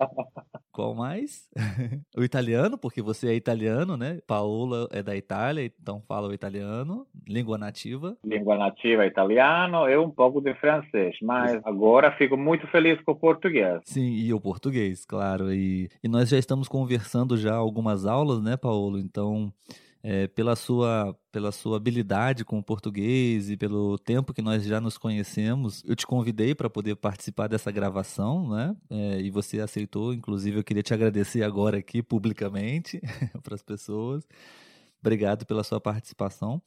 Qual 0.71 0.93
mais? 0.93 1.49
o 2.17 2.23
italiano, 2.23 2.77
porque 2.77 3.01
você 3.01 3.29
é 3.29 3.35
italiano, 3.35 3.95
né? 3.95 4.19
Paola 4.25 4.87
é 4.91 5.01
da 5.01 5.15
Itália, 5.15 5.65
então 5.65 6.01
fala 6.07 6.27
o 6.27 6.33
italiano. 6.33 7.07
Língua 7.27 7.57
nativa. 7.57 8.17
Língua 8.23 8.57
nativa 8.57 9.05
italiano 9.05 9.87
e 9.87 9.97
um 9.97 10.09
pouco 10.09 10.41
de 10.41 10.53
francês, 10.55 11.15
mas 11.21 11.59
agora 11.63 12.11
fico 12.11 12.35
muito 12.35 12.67
feliz 12.67 12.99
com 13.01 13.11
o 13.11 13.15
português. 13.15 13.81
Sim, 13.85 14.13
e 14.13 14.33
o 14.33 14.41
português, 14.41 15.05
claro. 15.05 15.53
E, 15.53 15.89
e 16.03 16.07
nós 16.07 16.29
já 16.29 16.37
estamos 16.37 16.67
conversando 16.67 17.37
já 17.37 17.55
algumas 17.55 18.05
aulas, 18.05 18.41
né, 18.41 18.57
Paulo? 18.57 18.97
Então 18.99 19.53
é, 20.03 20.27
pela, 20.27 20.53
sua, 20.53 21.17
pela 21.31 21.51
sua 21.51 21.77
habilidade 21.77 22.43
com 22.43 22.59
o 22.59 22.63
português 22.63 23.49
e 23.49 23.55
pelo 23.55 23.97
tempo 23.97 24.33
que 24.33 24.41
nós 24.41 24.65
já 24.65 24.81
nos 24.81 24.97
conhecemos, 24.97 25.81
eu 25.85 25.95
te 25.95 26.05
convidei 26.05 26.53
para 26.53 26.69
poder 26.69 26.97
participar 26.97 27.47
dessa 27.47 27.71
gravação, 27.71 28.49
né? 28.49 28.75
É, 28.89 29.21
e 29.21 29.31
você 29.31 29.61
aceitou, 29.61 30.13
inclusive 30.13 30.59
eu 30.59 30.63
queria 30.63 30.83
te 30.83 30.93
agradecer 30.93 31.41
agora 31.41 31.77
aqui 31.77 32.03
publicamente 32.03 32.99
para 33.41 33.55
as 33.55 33.63
pessoas. 33.63 34.27
Obrigado 34.99 35.45
pela 35.45 35.63
sua 35.63 35.79
participação. 35.79 36.61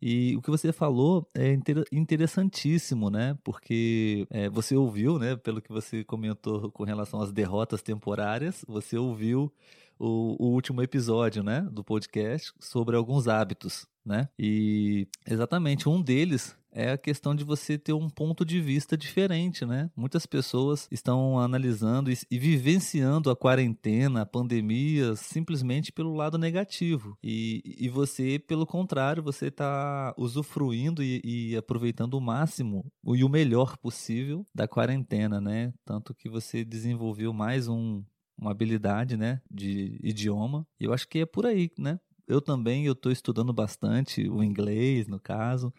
E 0.00 0.36
o 0.36 0.42
que 0.42 0.50
você 0.50 0.72
falou 0.72 1.26
é 1.34 1.58
interessantíssimo, 1.92 3.10
né? 3.10 3.36
Porque 3.42 4.26
é, 4.30 4.48
você 4.48 4.76
ouviu, 4.76 5.18
né? 5.18 5.36
Pelo 5.36 5.60
que 5.60 5.72
você 5.72 6.04
comentou 6.04 6.70
com 6.70 6.84
relação 6.84 7.20
às 7.20 7.32
derrotas 7.32 7.82
temporárias, 7.82 8.64
você 8.68 8.96
ouviu 8.96 9.52
o, 9.98 10.36
o, 10.38 10.52
último 10.52 10.82
episódio, 10.82 11.42
né, 11.42 11.66
do 11.70 11.82
podcast 11.82 12.52
sobre 12.60 12.96
alguns 12.96 13.28
hábitos, 13.28 13.86
né? 14.04 14.28
E 14.38 15.06
exatamente 15.26 15.88
um 15.88 16.00
deles 16.00 16.56
é 16.72 16.92
a 16.92 16.98
questão 16.98 17.34
de 17.34 17.44
você 17.44 17.78
ter 17.78 17.92
um 17.92 18.08
ponto 18.08 18.44
de 18.44 18.60
vista 18.60 18.96
diferente, 18.96 19.64
né? 19.64 19.90
Muitas 19.96 20.26
pessoas 20.26 20.86
estão 20.90 21.38
analisando 21.38 22.10
e, 22.10 22.38
vivenciando 22.38 23.30
a 23.30 23.36
quarentena, 23.36 24.22
a 24.22 24.26
pandemia, 24.26 25.16
simplesmente 25.16 25.90
pelo 25.90 26.14
lado 26.14 26.38
negativo. 26.38 27.16
E, 27.22 27.76
e 27.78 27.88
você, 27.88 28.38
pelo 28.38 28.66
contrário, 28.66 29.22
você 29.22 29.46
está 29.46 30.14
usufruindo 30.16 31.02
e, 31.02 31.20
e, 31.24 31.56
aproveitando 31.56 32.14
o 32.14 32.20
máximo 32.20 32.86
e 33.06 33.24
o 33.24 33.28
melhor 33.28 33.76
possível 33.76 34.46
da 34.54 34.68
quarentena, 34.68 35.40
né? 35.40 35.72
Tanto 35.84 36.14
que 36.14 36.28
você 36.28 36.64
desenvolveu 36.64 37.32
mais 37.32 37.66
um, 37.66 38.04
uma 38.38 38.50
habilidade, 38.52 39.16
né, 39.16 39.40
de 39.50 39.98
idioma. 40.02 40.66
E 40.80 40.84
eu 40.84 40.92
acho 40.92 41.08
que 41.08 41.20
é 41.20 41.26
por 41.26 41.44
aí, 41.44 41.70
né? 41.76 41.98
Eu 42.26 42.40
também 42.40 42.84
eu 42.84 42.92
estou 42.92 43.10
estudando 43.10 43.52
bastante 43.52 44.28
o 44.28 44.42
inglês, 44.42 45.08
no 45.08 45.18
caso, 45.18 45.72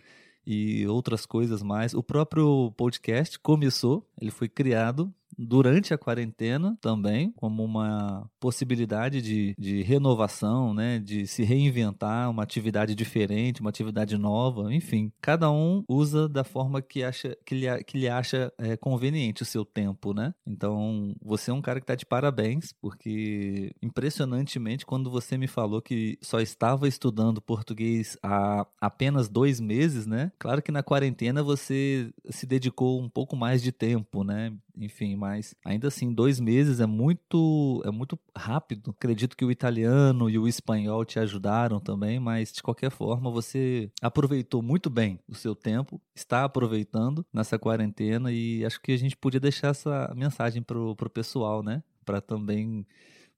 e 0.45 0.85
outras 0.87 1.25
coisas 1.25 1.61
mais. 1.61 1.93
O 1.93 2.03
próprio 2.03 2.71
podcast 2.75 3.37
começou, 3.39 4.07
ele 4.19 4.31
foi 4.31 4.49
criado 4.49 5.13
durante 5.37 5.93
a 5.93 5.97
quarentena 5.97 6.77
também, 6.81 7.31
como 7.33 7.63
uma 7.63 8.29
possibilidade 8.39 9.21
de, 9.21 9.55
de 9.57 9.81
renovação, 9.83 10.73
né? 10.73 10.99
De 10.99 11.27
se 11.27 11.43
reinventar, 11.43 12.29
uma 12.29 12.43
atividade 12.43 12.95
diferente, 12.95 13.61
uma 13.61 13.69
atividade 13.69 14.17
nova, 14.17 14.73
enfim. 14.73 15.11
Cada 15.21 15.51
um 15.51 15.83
usa 15.87 16.27
da 16.27 16.43
forma 16.43 16.81
que 16.81 17.03
acha 17.03 17.37
que 17.45 17.55
lhe, 17.55 17.83
que 17.83 17.97
lhe 17.97 18.07
acha 18.07 18.51
é, 18.57 18.75
conveniente 18.77 19.43
o 19.43 19.45
seu 19.45 19.65
tempo, 19.65 20.13
né? 20.13 20.33
Então, 20.45 21.15
você 21.21 21.51
é 21.51 21.53
um 21.53 21.61
cara 21.61 21.79
que 21.79 21.83
está 21.83 21.95
de 21.95 22.05
parabéns, 22.05 22.73
porque 22.81 23.71
impressionantemente, 23.81 24.85
quando 24.85 25.09
você 25.09 25.37
me 25.37 25.47
falou 25.47 25.81
que 25.81 26.17
só 26.21 26.39
estava 26.39 26.87
estudando 26.87 27.41
português 27.41 28.17
há 28.23 28.65
apenas 28.79 29.29
dois 29.29 29.59
meses, 29.59 30.05
né? 30.05 30.31
Claro 30.37 30.61
que 30.61 30.71
na 30.71 30.83
quarentena 30.83 31.43
você 31.43 32.11
se 32.29 32.45
dedicou 32.45 32.99
um 33.01 33.09
pouco 33.09 33.35
mais 33.35 33.61
de 33.61 33.71
tempo, 33.71 34.23
né? 34.23 34.53
Enfim, 34.79 35.17
mas 35.17 35.53
ainda 35.65 35.89
assim, 35.89 36.13
dois 36.13 36.39
meses 36.39 36.79
é 36.79 36.85
muito, 36.85 37.83
é 37.85 37.91
muito 37.91 38.17
rápido. 38.35 38.91
Acredito 38.91 39.35
que 39.35 39.43
o 39.43 39.51
italiano 39.51 40.29
e 40.29 40.39
o 40.39 40.47
espanhol 40.47 41.03
te 41.03 41.19
ajudaram 41.19 41.81
também, 41.81 42.17
mas 42.17 42.53
de 42.53 42.63
qualquer 42.63 42.89
forma 42.89 43.29
você 43.29 43.91
aproveitou 44.01 44.61
muito 44.61 44.89
bem 44.89 45.19
o 45.27 45.35
seu 45.35 45.53
tempo, 45.53 46.01
está 46.15 46.45
aproveitando 46.45 47.25
nessa 47.33 47.59
quarentena 47.59 48.31
e 48.31 48.63
acho 48.65 48.81
que 48.81 48.93
a 48.93 48.97
gente 48.97 49.17
podia 49.17 49.39
deixar 49.39 49.69
essa 49.69 50.13
mensagem 50.15 50.63
pro, 50.63 50.95
pro 50.95 51.09
pessoal, 51.09 51.61
né? 51.61 51.83
Para 52.05 52.21
também 52.21 52.87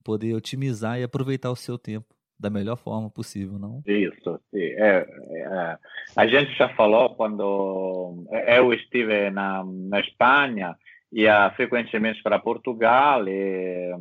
poder 0.04 0.36
otimizar 0.36 1.00
e 1.00 1.04
aproveitar 1.04 1.50
o 1.50 1.56
seu 1.56 1.78
tempo 1.78 2.16
da 2.40 2.50
melhor 2.50 2.76
forma 2.76 3.10
possível, 3.10 3.60
não? 3.60 3.84
Isso, 3.86 4.40
sim. 4.50 4.60
É, 4.60 5.06
é, 5.32 5.78
a 6.16 6.28
gente 6.28 6.56
já 6.56 6.70
falou 6.70 7.16
quando 7.16 8.26
eu 8.48 8.74
estive 8.74 9.30
na, 9.30 9.64
na 9.64 10.00
Espanha 10.00 10.76
ia 11.12 11.52
frequentemente 11.52 12.22
para 12.24 12.40
Portugal, 12.40 13.28
e, 13.28 13.92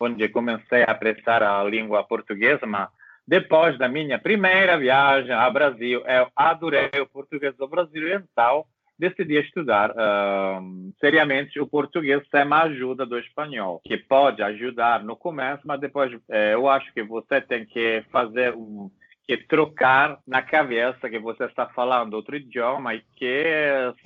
onde 0.00 0.28
comecei 0.28 0.82
a 0.82 0.92
apreciar 0.92 1.42
a 1.42 1.62
língua 1.64 2.04
portuguesa, 2.04 2.66
mas 2.66 2.88
depois 3.26 3.78
da 3.78 3.88
minha 3.88 4.18
primeira 4.18 4.76
viagem 4.76 5.32
ao 5.32 5.52
Brasil, 5.52 6.02
eu 6.06 6.28
adorei 6.34 6.90
o 7.00 7.06
português 7.06 7.56
do 7.56 7.68
Brasil, 7.68 8.14
então 8.14 8.64
decidi 8.98 9.36
estudar 9.40 9.90
uh, 9.90 10.92
seriamente 11.00 11.58
o 11.58 11.66
português 11.66 12.22
sem 12.30 12.42
a 12.42 12.62
ajuda 12.62 13.04
do 13.06 13.18
espanhol, 13.18 13.80
que 13.84 13.96
pode 13.96 14.42
ajudar 14.42 15.02
no 15.02 15.16
começo, 15.16 15.62
mas 15.64 15.80
depois 15.80 16.12
eh, 16.28 16.54
eu 16.54 16.68
acho 16.68 16.92
que 16.92 17.02
você 17.02 17.40
tem 17.40 17.64
que 17.64 18.04
fazer 18.12 18.54
um 18.54 18.90
que 19.26 19.36
trocar 19.36 20.18
na 20.26 20.42
cabeça 20.42 21.08
que 21.08 21.18
você 21.18 21.44
está 21.44 21.66
falando 21.68 22.14
outro 22.14 22.36
idioma 22.36 22.94
e 22.94 23.02
que 23.16 23.44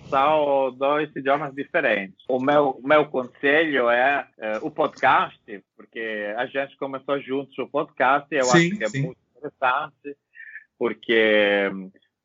são 0.09 0.75
dois 0.77 1.15
idiomas 1.17 1.55
diferentes. 1.55 2.25
O 2.29 2.39
meu, 2.39 2.79
o 2.83 2.87
meu 2.87 3.07
conselho 3.07 3.89
é, 3.89 4.27
é 4.39 4.59
o 4.59 4.71
podcast, 4.71 5.41
porque 5.77 6.35
a 6.37 6.47
gente 6.47 6.77
começou 6.77 7.21
juntos 7.21 7.57
o 7.59 7.69
podcast 7.69 8.29
e 8.31 8.39
eu 8.39 8.45
sim, 8.45 8.69
acho 8.69 8.79
que 8.79 8.85
é 8.85 8.89
sim. 8.89 9.03
muito 9.03 9.19
interessante, 9.37 10.17
porque 10.79 11.71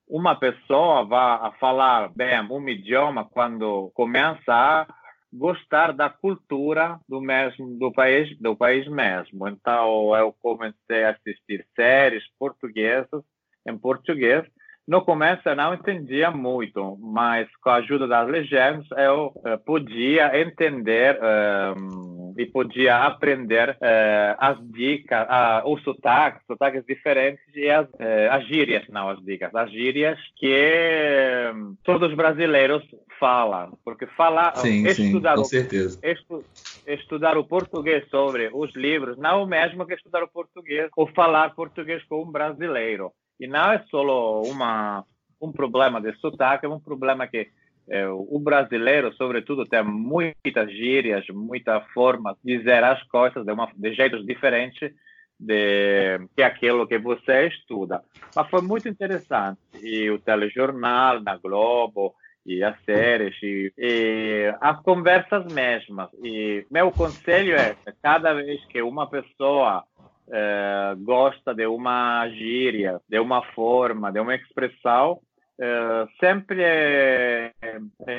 uma 0.08 0.36
pessoa 0.36 1.06
vai 1.06 1.52
falar 1.60 2.12
bem 2.14 2.40
um 2.42 2.68
idioma 2.68 3.24
quando 3.24 3.90
começa 3.94 4.52
a 4.54 4.88
gostar 5.34 5.94
da 5.94 6.10
cultura 6.10 7.00
do 7.08 7.22
mesmo 7.22 7.78
do 7.78 7.92
país 7.92 8.38
do 8.40 8.56
país 8.56 8.88
mesmo. 8.88 9.48
Então 9.48 10.16
eu 10.16 10.36
comecei 10.42 11.04
a 11.04 11.12
assistir 11.12 11.66
séries 11.76 12.24
portuguesas 12.38 13.24
em 13.68 13.78
português. 13.78 14.46
No 14.88 15.06
começo 15.06 15.48
eu 15.48 15.56
não 15.56 15.74
entendia 15.74 16.32
muito, 16.32 16.98
mas 17.00 17.48
com 17.62 17.70
a 17.70 17.76
ajuda 17.76 18.08
das 18.08 18.28
legendas 18.28 18.86
eu 18.98 19.28
uh, 19.28 19.58
podia 19.64 20.38
entender 20.38 21.18
uh, 21.18 22.34
e 22.38 22.46
podia 22.48 22.98
aprender 22.98 23.70
uh, 23.70 24.36
as 24.38 24.58
dicas, 24.72 25.28
os 25.66 25.82
sotaques, 25.84 26.46
sotaques 26.48 26.84
diferentes 26.86 27.44
e 27.54 27.70
as, 27.70 27.88
as 28.32 28.46
gírias, 28.48 28.84
não 28.90 29.08
as 29.08 29.24
dicas, 29.24 29.54
as 29.54 29.72
gírias 29.72 30.20
que 30.36 31.54
todos 31.84 32.10
os 32.10 32.18
brasileiros 32.18 32.84
fala, 33.22 33.72
porque 33.86 34.08
falar, 34.08 34.58
sim, 34.58 34.88
estudar, 34.88 35.38
sim. 35.46 35.60
O, 35.60 36.08
estu, 36.08 36.44
estudar 36.88 37.38
o 37.38 37.46
português 37.46 38.04
sobre 38.10 38.50
os 38.52 38.76
livros 38.76 39.16
não 39.20 39.30
é 39.30 39.44
o 39.44 39.46
mesmo 39.46 39.86
que 39.86 39.94
estudar 39.94 40.24
o 40.24 40.28
português 40.28 40.90
ou 40.98 41.06
falar 41.14 41.54
português 41.54 42.04
com 42.06 42.24
um 42.24 42.32
brasileiro. 42.32 43.12
E 43.40 43.48
não 43.48 43.74
é 43.74 43.86
só 43.92 44.42
uma 44.42 45.06
um 45.40 45.52
problema 45.52 46.00
de 46.00 46.14
sotaque, 46.18 46.66
é 46.66 46.70
um 46.70 46.80
problema 46.80 47.28
que 47.28 47.50
é, 47.90 48.08
o 48.08 48.40
brasileiro, 48.40 49.12
sobretudo, 49.14 49.66
tem 49.66 49.84
muitas 49.84 50.72
gírias, 50.72 51.26
muitas 51.30 51.84
formas 51.94 52.36
de 52.44 52.58
dizer 52.58 52.84
as 52.84 53.02
coisas 53.04 53.44
de, 53.44 53.52
uma, 53.52 53.70
de 53.76 53.94
jeitos 53.94 54.26
diferentes 54.26 54.92
de, 55.40 56.20
que 56.36 56.44
aquilo 56.44 56.88
que 56.88 57.00
você 57.00 57.48
estuda. 57.48 58.04
Mas 58.36 58.50
foi 58.50 58.62
muito 58.62 58.88
interessante. 58.88 59.60
E 59.82 60.10
o 60.12 60.20
telejornal 60.20 61.22
na 61.22 61.38
Globo, 61.38 62.14
e 62.46 62.64
as 62.64 62.76
séries 62.84 63.36
e, 63.42 63.74
e, 63.78 64.54
as 64.60 64.80
conversas 64.82 65.52
mesmas. 65.52 66.10
E 66.24 66.66
meu 66.72 66.92
conselho 66.92 67.56
é 67.56 67.76
cada 68.02 68.34
vez 68.34 68.64
que 68.66 68.82
uma 68.82 69.08
pessoa 69.08 69.84
é, 70.30 70.96
gosta 71.00 71.54
de 71.54 71.66
uma 71.66 72.28
gíria, 72.30 73.00
de 73.08 73.20
uma 73.20 73.42
forma, 73.54 74.12
de 74.12 74.20
uma 74.20 74.36
expressão, 74.36 75.20
é, 75.60 76.08
sempre 76.20 76.64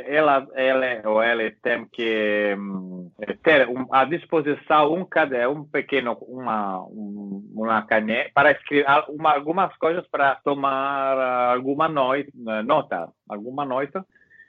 ela, 0.06 0.46
ela 0.54 1.08
ou 1.10 1.22
ela 1.22 1.50
tem 1.62 1.86
que 1.86 2.54
hum, 2.56 3.10
ter 3.42 3.68
um, 3.68 3.86
à 3.92 4.04
disposição 4.04 4.94
um 4.94 5.04
caderno, 5.04 5.60
um 5.60 5.64
pequeno, 5.64 6.16
uma, 6.22 6.84
uma 6.88 7.82
caneta 7.82 8.30
para 8.34 8.52
escrever 8.52 8.86
uma, 9.08 9.34
algumas 9.34 9.76
coisas 9.76 10.06
para 10.08 10.36
tomar 10.36 11.52
alguma 11.52 11.88
noite, 11.88 12.30
nota, 12.64 13.08
alguma 13.28 13.64
nota, 13.64 14.04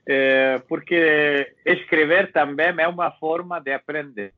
é, 0.08 0.60
porque 0.68 1.54
escrever 1.66 2.32
também 2.32 2.74
é 2.78 2.88
uma 2.88 3.12
forma 3.12 3.60
de 3.60 3.74
aprender. 3.74 4.34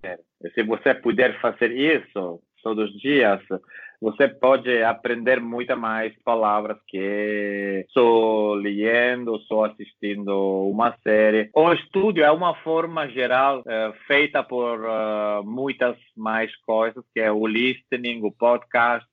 Se 0.54 0.64
você 0.64 0.94
puder 0.94 1.40
fazer 1.42 1.72
isso 1.72 2.40
todos 2.62 2.90
os 2.90 3.02
dias, 3.02 3.42
você 4.02 4.28
pode 4.28 4.84
aprender 4.84 5.40
muito 5.40 5.76
mais 5.78 6.14
palavras 6.24 6.78
que 6.88 7.86
só 7.90 8.54
lendo, 8.54 9.40
só 9.42 9.66
assistindo 9.66 10.70
uma 10.70 10.96
série. 11.04 11.50
O 11.54 11.74
estudo 11.74 12.22
é 12.22 12.32
uma 12.32 12.56
forma 12.56 13.08
geral 13.10 13.64
é, 13.68 13.94
feita 14.08 14.44
por 14.44 14.80
uh, 14.82 15.44
muitas 15.44 15.96
mais 16.16 16.56
coisas, 16.66 17.04
que 17.14 17.20
é 17.20 17.32
o 17.32 17.46
listening, 17.48 18.22
o 18.24 18.32
podcast, 18.32 19.08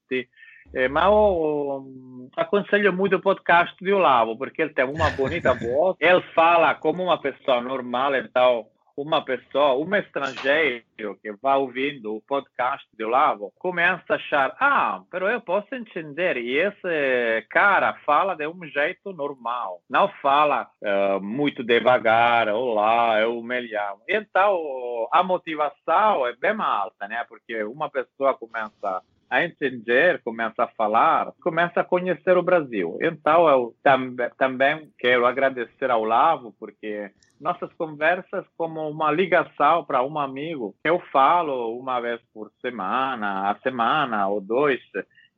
é, 0.75 0.88
mas 0.88 1.05
eu 1.05 2.31
aconselho 2.37 2.92
muito 2.92 3.16
o 3.16 3.21
podcast 3.21 3.75
de 3.81 3.92
Olavo, 3.92 4.37
porque 4.37 4.62
ele 4.62 4.73
tem 4.73 4.85
uma 4.85 5.11
bonita 5.11 5.53
voz, 5.55 5.97
ele 6.01 6.23
fala 6.35 6.75
como 6.75 7.03
uma 7.03 7.21
pessoa 7.21 7.61
normal, 7.61 8.14
então 8.14 8.66
uma 8.96 9.24
pessoa, 9.24 9.76
um 9.76 9.94
estrangeiro 9.94 10.85
que 11.20 11.33
vai 11.40 11.57
ouvindo 11.57 12.16
o 12.16 12.22
podcast 12.22 12.87
de 12.96 13.05
Olavo, 13.05 13.52
começa 13.59 14.05
a 14.11 14.16
achar, 14.16 14.57
ah, 14.61 15.02
pero 15.11 15.28
eu 15.28 15.40
posso 15.40 15.74
entender, 15.74 16.37
e 16.37 16.59
esse 16.59 17.46
cara 17.50 17.94
fala 18.05 18.35
de 18.35 18.46
um 18.46 18.64
jeito 18.66 19.12
normal, 19.12 19.81
não 19.88 20.09
fala 20.20 20.68
uh, 20.83 21.20
muito 21.20 21.64
devagar, 21.64 22.48
olá, 22.48 23.20
eu 23.20 23.42
me 23.42 23.61
llamo. 23.61 24.02
Então, 24.09 25.09
a 25.12 25.22
motivação 25.22 26.26
é 26.26 26.35
bem 26.37 26.52
alta, 26.59 27.09
né? 27.09 27.24
Porque 27.28 27.62
uma 27.64 27.90
pessoa 27.90 28.35
começa 28.35 29.02
a 29.33 29.42
entender, 29.42 30.21
começa 30.23 30.64
a 30.64 30.68
falar, 30.68 31.33
começa 31.42 31.81
a 31.81 31.85
conhecer 31.85 32.37
o 32.37 32.42
Brasil. 32.42 32.99
Então, 33.01 33.49
eu 33.49 33.75
tam 33.83 34.14
também 34.37 34.90
quero 34.99 35.25
agradecer 35.25 35.90
ao 35.90 36.05
Lavo, 36.05 36.55
porque 36.61 37.11
nossas 37.40 37.73
conversas 37.73 38.45
como 38.59 38.87
uma 38.90 39.11
ligação 39.11 39.87
para 39.87 40.03
um 40.03 40.18
amigo. 40.18 40.75
Eu 40.85 41.01
falo 41.11 41.79
uma 41.79 41.99
vez 41.99 42.21
por 42.35 42.53
semana, 42.61 43.51
a 43.51 43.59
semana 43.62 44.29
ou 44.29 44.38
dois, 44.38 44.81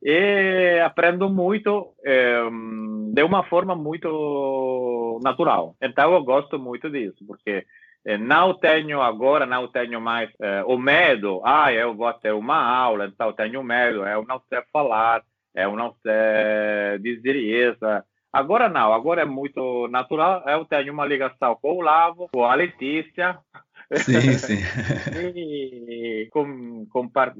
e 0.03 0.77
aprendo 0.85 1.29
muito 1.29 1.93
é, 2.05 2.41
de 3.13 3.23
uma 3.23 3.43
forma 3.43 3.77
muito 3.77 5.21
natural. 5.23 5.73
Então, 5.81 6.13
eu 6.13 6.21
gosto 6.21 6.59
muito 6.59 6.89
disso, 6.89 7.25
porque 7.25 7.65
não 8.19 8.53
tenho 8.53 9.01
agora, 9.01 9.45
não 9.45 9.67
tenho 9.67 9.99
mais 9.99 10.29
é, 10.39 10.63
o 10.63 10.77
medo, 10.77 11.41
ah, 11.43 11.73
eu 11.73 11.95
vou 11.95 12.13
ter 12.13 12.33
uma 12.33 12.57
aula, 12.57 13.07
então 13.07 13.33
tenho 13.33 13.63
medo, 13.63 14.05
eu 14.05 14.23
não 14.25 14.39
sei 14.47 14.61
falar, 14.71 15.23
eu 15.55 15.75
não 15.75 15.95
sei 16.03 16.99
dizer 16.99 17.35
isso. 17.35 17.85
Agora 18.31 18.69
não, 18.69 18.93
agora 18.93 19.21
é 19.21 19.25
muito 19.25 19.87
natural, 19.87 20.43
eu 20.45 20.65
tenho 20.65 20.93
uma 20.93 21.05
ligação 21.05 21.57
com 21.59 21.77
o 21.77 21.81
Lavo, 21.81 22.29
com 22.31 22.43
a 22.43 22.53
Letícia, 22.53 23.39
Sim, 23.93 24.37
sim. 24.39 24.59
e 25.35 26.27
com, 26.31 26.85
compart, 26.89 27.35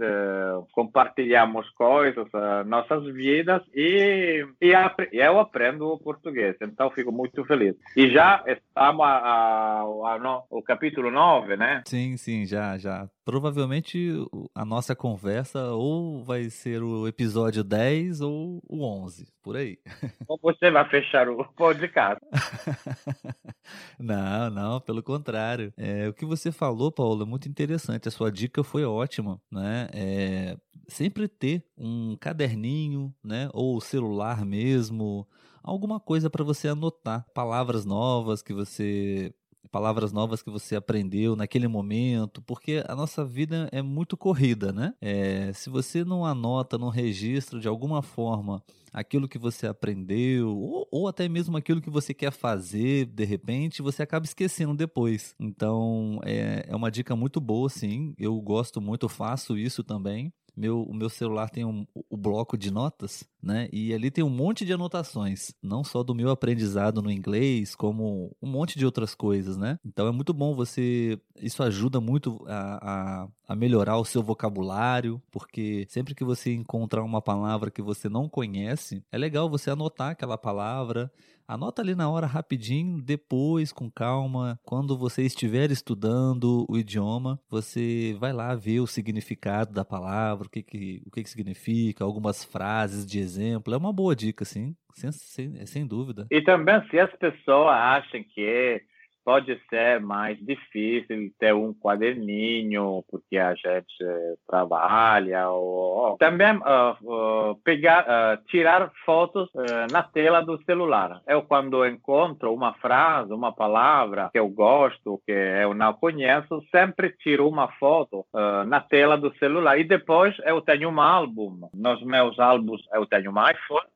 compartilhamos 0.72 1.70
coisas, 1.72 2.28
nossas 2.66 3.04
vidas 3.14 3.62
e, 3.74 4.46
e 4.62 4.74
eu 5.12 5.40
aprendo 5.40 5.88
o 5.88 6.00
português, 6.00 6.56
então 6.62 6.92
fico 6.92 7.12
muito 7.12 7.44
feliz. 7.46 7.76
E 7.96 8.10
já 8.10 8.44
estamos 8.48 9.06
a, 9.06 9.18
a, 9.18 9.82
a 9.82 10.20
no, 10.20 10.44
o 10.50 10.62
capítulo 10.62 11.12
9, 11.12 11.58
né? 11.58 11.84
Sim, 11.86 12.18
sim, 12.18 12.46
já, 12.46 12.78
já. 12.78 13.08
Provavelmente 13.26 14.12
a 14.54 14.64
nossa 14.64 14.96
conversa 14.96 15.72
ou 15.72 16.24
vai 16.24 16.48
ser 16.52 16.84
o 16.84 17.08
episódio 17.08 17.64
10 17.64 18.22
ou 18.22 18.62
o 18.70 18.84
11, 18.86 19.28
por 19.42 19.58
aí. 19.58 19.80
Ou 20.30 20.40
você 20.42 20.70
vai 20.70 20.88
fechar 20.88 21.28
o 21.28 21.44
podcast. 21.56 22.24
não, 24.00 24.52
não, 24.52 24.80
pelo 24.80 25.02
contrário. 25.02 25.74
É, 25.76 26.08
o 26.08 26.14
que 26.14 26.24
você 26.24 26.52
falou, 26.52 26.92
Paulo, 26.92 27.24
é 27.24 27.26
muito 27.26 27.50
interessante. 27.50 28.08
A 28.08 28.12
sua 28.12 28.32
dica 28.32 28.64
foi 28.64 28.86
ótima, 28.86 29.42
né? 29.52 29.88
É, 29.92 30.58
sempre 30.88 31.28
ter 31.28 31.64
um 31.76 32.16
caderninho, 32.18 33.12
né? 33.24 33.50
Ou 33.54 33.82
celular 33.82 34.46
mesmo, 34.46 35.28
alguma 35.64 36.00
coisa 36.00 36.30
para 36.30 36.44
você 36.44 36.68
anotar, 36.68 37.26
palavras 37.34 37.86
novas 37.86 38.44
que 38.44 38.54
você 38.54 39.34
palavras 39.72 40.12
novas 40.12 40.42
que 40.42 40.50
você 40.50 40.76
aprendeu 40.76 41.36
naquele 41.36 41.68
momento, 41.68 42.42
porque 42.42 42.84
a 42.88 42.96
nossa 42.96 43.26
vida 43.26 43.70
é 43.72 43.82
muito 43.82 44.16
corrida, 44.18 44.72
né? 44.72 44.94
É, 45.02 45.52
se 45.54 45.70
você 45.70 46.04
não 46.04 46.26
anota, 46.26 46.78
não 46.78 46.90
registra 46.90 47.60
de 47.60 47.68
alguma 47.68 48.02
forma 48.02 48.64
aquilo 48.94 49.28
que 49.28 49.38
você 49.38 49.68
aprendeu, 49.68 50.58
ou, 50.58 50.88
ou, 50.90 51.08
até 51.08 51.28
mesmo 51.28 51.58
aquilo 51.58 51.82
que 51.82 51.90
você 51.90 52.14
quer 52.14 52.32
fazer, 52.32 53.06
de 53.08 53.26
repente, 53.26 53.82
você 53.82 54.02
acaba 54.02 54.26
esquecendo 54.26 54.74
depois. 54.74 55.36
Então, 55.38 56.22
é, 56.24 56.66
é 56.68 56.76
uma 56.76 56.90
dica 56.90 57.14
muito 57.16 57.42
boa, 57.42 57.70
sim. 57.70 58.14
Eu 58.18 58.40
gosto 58.40 58.80
muito, 58.80 59.10
faço 59.10 59.58
isso 59.58 59.84
também 59.84 60.32
meu, 60.56 60.84
o 60.84 60.94
meu 60.94 61.10
celular 61.10 61.50
tem 61.50 61.66
um, 61.66 61.86
o 62.10 62.18
bloco 62.18 62.58
de 62.58 62.72
notas, 62.72 63.24
né? 63.42 63.68
E 63.72 63.94
ali 63.94 64.10
tem 64.10 64.24
um 64.24 64.30
monte 64.30 64.66
de 64.66 64.74
anotações, 64.74 65.54
não 65.62 65.84
só 65.84 66.04
do 66.04 66.16
meu 66.16 66.30
aprendizado 66.30 67.02
no 67.02 67.12
inglês, 67.12 67.76
como 67.76 68.36
um 68.42 68.48
monte 68.48 68.78
de 68.78 68.86
outras 68.86 69.14
coisas, 69.14 69.58
né? 69.58 69.80
Então 69.86 70.08
é 70.08 70.12
muito 70.12 70.34
bom 70.34 70.56
você. 70.56 71.20
Isso 71.42 71.62
ajuda 71.62 72.00
muito 72.00 72.44
a, 72.48 73.24
a, 73.24 73.28
a 73.50 73.56
melhorar 73.56 73.98
o 73.98 74.06
seu 74.06 74.24
vocabulário, 74.24 75.22
porque 75.32 75.86
sempre 75.90 76.16
que 76.16 76.24
você 76.24 76.54
encontrar 76.54 77.04
uma 77.04 77.22
palavra 77.22 77.70
que 77.70 77.82
você 77.82 78.08
não 78.08 78.30
conhece, 78.30 79.04
é 79.12 79.18
legal 79.18 79.50
você 79.50 79.70
anotar 79.70 80.12
aquela 80.12 80.38
palavra 80.38 81.12
Anota 81.48 81.82
ali 81.82 81.94
na 81.94 82.10
hora 82.10 82.26
rapidinho, 82.26 83.02
depois 83.02 83.72
com 83.72 83.90
calma, 83.90 84.60
quando 84.64 84.98
você 84.98 85.22
estiver 85.22 85.70
estudando 85.70 86.66
o 86.68 86.78
idioma, 86.78 87.40
você 87.50 88.16
vai 88.20 88.34
lá 88.34 88.56
ver 88.56 88.80
o 88.80 88.88
significado 88.88 89.72
da 89.72 89.86
palavra, 89.86 90.48
o 90.48 90.50
que 90.50 90.64
que, 90.64 91.02
o 91.06 91.12
que, 91.12 91.24
que 91.24 91.30
significa, 91.30 92.04
algumas 92.04 92.44
frases 92.44 93.06
de 93.06 93.20
exemplo. 93.20 93.74
É 93.74 93.78
uma 93.78 93.94
boa 93.94 94.16
dica, 94.16 94.44
sim, 94.44 94.76
sem, 94.94 95.12
sem, 95.12 95.66
sem 95.66 95.86
dúvida. 95.86 96.26
E 96.32 96.42
também 96.42 96.82
se 96.90 96.98
as 97.00 97.14
pessoas 97.18 97.70
acham 97.70 98.24
que 98.34 98.82
pode 99.26 99.60
ser 99.68 100.00
mais 100.00 100.38
difícil 100.40 101.32
ter 101.40 101.54
um 101.54 101.74
quaderninho 101.74 103.04
porque 103.10 103.38
a 103.38 103.56
gente 103.56 104.06
trabalha 104.48 105.50
ou 105.50 106.16
também 106.18 106.56
uh, 106.58 107.52
uh, 107.52 107.56
pegar 107.64 108.06
uh, 108.06 108.44
tirar 108.46 108.92
fotos 109.04 109.50
na 109.92 110.04
tela 110.04 110.42
do 110.42 110.62
celular. 110.64 111.22
Eu 111.28 111.42
quando 111.42 111.86
encontro 111.86 112.54
uma 112.54 112.74
frase 112.76 113.34
uma 113.34 113.52
palavra 113.52 114.30
que 114.32 114.40
eu 114.40 114.48
gosto 114.48 115.20
que 115.26 115.32
eu 115.32 115.74
não 115.74 115.94
conheço 115.94 116.64
sempre 116.70 117.10
tiro 117.18 117.50
uma 117.50 117.68
foto 117.80 118.26
na 118.68 118.80
tela 118.80 119.18
do 119.18 119.36
celular. 119.38 119.80
E 119.80 119.84
depois 119.84 120.36
eu 120.46 120.62
tenho 120.62 120.90
um 120.90 121.02
álbum. 121.02 121.70
Nos 121.74 122.04
meus 122.04 122.38
álbuns 122.40 122.82
eu 122.94 123.06
tenho 123.06 123.32
um 123.32 123.50
iPhone 123.50 123.88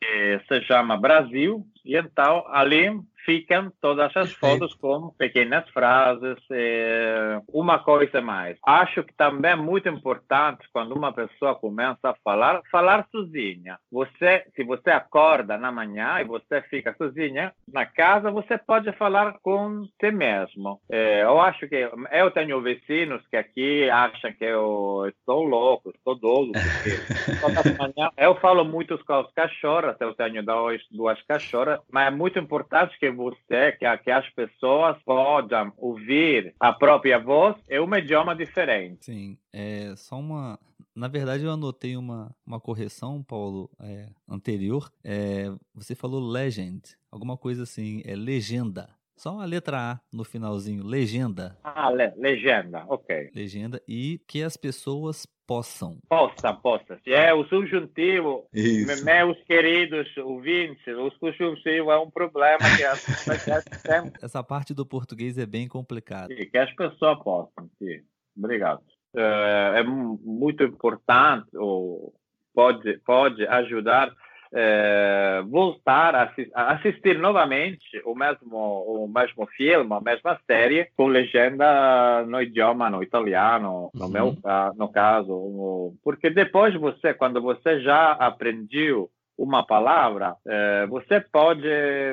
que 0.00 0.40
se 0.46 0.62
chama 0.66 0.96
Brasil 0.96 1.64
e 1.84 1.96
então 1.96 2.44
ali 2.48 2.90
ficam 3.26 3.72
todas 3.80 4.16
as 4.16 4.32
fotos 4.32 4.72
com 4.74 5.10
pequenas 5.18 5.68
frases, 5.70 6.38
é, 6.50 7.40
uma 7.48 7.80
coisa 7.80 8.22
mais. 8.22 8.56
Acho 8.64 9.02
que 9.02 9.12
também 9.12 9.50
é 9.50 9.56
muito 9.56 9.88
importante 9.88 10.66
quando 10.72 10.92
uma 10.92 11.12
pessoa 11.12 11.56
começa 11.56 12.10
a 12.10 12.14
falar, 12.24 12.62
falar 12.70 13.06
sozinha. 13.10 13.78
Você, 13.90 14.44
se 14.54 14.62
você 14.62 14.90
acorda 14.90 15.58
na 15.58 15.72
manhã 15.72 16.20
e 16.20 16.24
você 16.24 16.62
fica 16.62 16.94
sozinha 16.96 17.52
na 17.70 17.84
casa, 17.84 18.30
você 18.30 18.56
pode 18.56 18.90
falar 18.92 19.38
com 19.42 19.84
si 20.00 20.10
mesmo. 20.12 20.80
É, 20.88 21.24
eu 21.24 21.40
acho 21.40 21.68
que 21.68 21.88
eu 22.12 22.30
tenho 22.30 22.62
vizinhos 22.62 23.26
que 23.28 23.36
aqui 23.36 23.90
acham 23.90 24.32
que 24.32 24.44
eu 24.44 25.04
estou 25.08 25.42
louco, 25.42 25.90
estou 25.90 26.14
doido, 26.14 26.52
porque 26.52 26.96
toda 27.40 27.76
manhã 27.76 28.10
eu 28.16 28.36
falo 28.36 28.64
muito 28.64 28.96
com 29.04 29.14
as 29.14 29.32
cachorras, 29.32 29.96
eu 30.00 30.14
tenho 30.14 30.44
dois, 30.44 30.80
duas 30.90 31.20
cachorras, 31.22 31.80
mas 31.90 32.06
é 32.06 32.10
muito 32.10 32.38
importante 32.38 32.96
que 32.98 33.10
você, 33.16 33.72
que, 33.72 33.98
que 33.98 34.10
as 34.10 34.28
pessoas 34.30 34.96
possam 35.02 35.72
ouvir 35.76 36.54
a 36.60 36.72
própria 36.72 37.18
voz 37.18 37.56
é 37.68 37.80
um 37.80 37.94
idioma 37.96 38.36
diferente. 38.36 39.06
Sim, 39.06 39.38
é 39.52 39.94
só 39.96 40.18
uma. 40.18 40.58
Na 40.94 41.08
verdade, 41.08 41.44
eu 41.44 41.50
anotei 41.50 41.96
uma, 41.96 42.34
uma 42.46 42.60
correção, 42.60 43.22
Paulo, 43.22 43.70
é, 43.80 44.08
anterior. 44.28 44.90
É, 45.04 45.50
você 45.74 45.94
falou 45.94 46.20
legend, 46.20 46.82
alguma 47.10 47.36
coisa 47.36 47.64
assim, 47.64 48.02
é 48.04 48.14
legenda. 48.14 48.88
Só 49.16 49.40
a 49.40 49.46
letra 49.46 49.92
A 49.92 50.00
no 50.12 50.24
finalzinho, 50.24 50.84
legenda. 50.84 51.56
Ah, 51.64 51.90
le 51.90 52.12
legenda, 52.16 52.84
ok. 52.86 53.30
Legenda 53.34 53.80
e 53.88 54.20
que 54.28 54.42
as 54.42 54.56
pessoas 54.58 55.26
possam. 55.46 55.98
Possa, 56.08 56.52
possa. 56.52 56.98
Se 57.02 57.14
é 57.14 57.32
o 57.32 57.44
subjuntivo, 57.44 58.46
Isso. 58.52 59.04
meus 59.04 59.42
queridos 59.44 60.14
ouvintes, 60.18 60.86
o 60.88 61.10
subjuntivo 61.12 61.90
é 61.90 61.98
um 61.98 62.10
problema 62.10 62.58
que 62.76 62.84
as 62.84 63.02
pessoas 63.04 63.64
Essa 64.22 64.42
parte 64.42 64.74
do 64.74 64.84
português 64.84 65.38
é 65.38 65.46
bem 65.46 65.66
complicada. 65.66 66.34
Sim, 66.34 66.50
que 66.50 66.58
as 66.58 66.72
pessoas 66.74 67.18
possam, 67.22 67.70
sim. 67.78 68.02
Obrigado. 68.36 68.82
É, 69.16 69.80
é 69.80 69.82
muito 69.82 70.62
importante, 70.62 71.48
ou 71.56 72.12
pode, 72.52 72.98
pode 72.98 73.46
ajudar 73.46 74.12
é, 74.52 75.42
voltar 75.48 76.14
a, 76.14 76.32
a, 76.54 76.72
assistir 76.74 77.18
novamente 77.18 78.00
o 78.04 78.14
mesmo, 78.14 78.56
o 78.56 79.08
mesmo 79.08 79.46
filme, 79.56 79.92
a 79.92 80.00
mesma 80.00 80.38
série, 80.46 80.88
com 80.96 81.06
legenda 81.06 82.24
no 82.26 82.40
idioma, 82.40 82.90
no 82.90 83.02
italiano, 83.02 83.90
no 83.94 84.04
uhum. 84.06 84.10
meu 84.10 84.36
no 84.76 84.88
caso. 84.88 85.94
porque 86.02 86.30
depois 86.30 86.74
você, 86.74 87.14
quando 87.14 87.40
você 87.40 87.80
já 87.80 88.12
aprendeu 88.12 89.10
uma 89.38 89.64
palavra, 89.66 90.34
é, 90.46 90.86
você 90.86 91.20
pode 91.20 91.68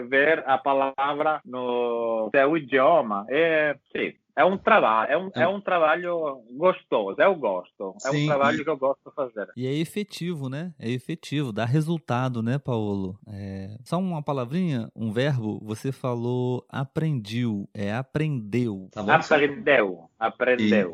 ver 0.09 0.43
a 0.45 0.57
palavra 0.57 1.39
no 1.45 2.29
seu 2.31 2.57
idioma. 2.57 3.25
É, 3.29 3.75
sim, 3.95 4.13
é 4.35 4.43
um 4.43 4.57
trabalho, 4.57 5.11
é 5.11 5.17
um, 5.17 5.31
é. 5.35 5.41
é 5.43 5.47
um 5.47 5.61
trabalho 5.61 6.43
gostoso, 6.57 7.21
eu 7.21 7.35
gosto. 7.35 7.95
É 8.03 8.09
Sim, 8.09 8.23
um 8.23 8.27
trabalho 8.27 8.61
e, 8.61 8.63
que 8.63 8.69
eu 8.69 8.77
gosto 8.77 8.99
de 9.05 9.15
fazer. 9.15 9.47
E 9.55 9.67
é 9.67 9.73
efetivo, 9.73 10.49
né? 10.49 10.73
É 10.79 10.89
efetivo, 10.89 11.51
dá 11.51 11.65
resultado, 11.65 12.41
né, 12.41 12.57
Paulo? 12.57 13.19
É... 13.27 13.77
Só 13.83 13.99
uma 13.99 14.23
palavrinha, 14.23 14.89
um 14.95 15.11
verbo, 15.11 15.59
você 15.63 15.91
falou 15.91 16.65
aprendeu, 16.67 17.69
é 17.73 17.93
aprendeu. 17.93 18.89
Tá 18.91 19.01
aprendeu, 19.15 20.09
aprendeu. 20.19 20.93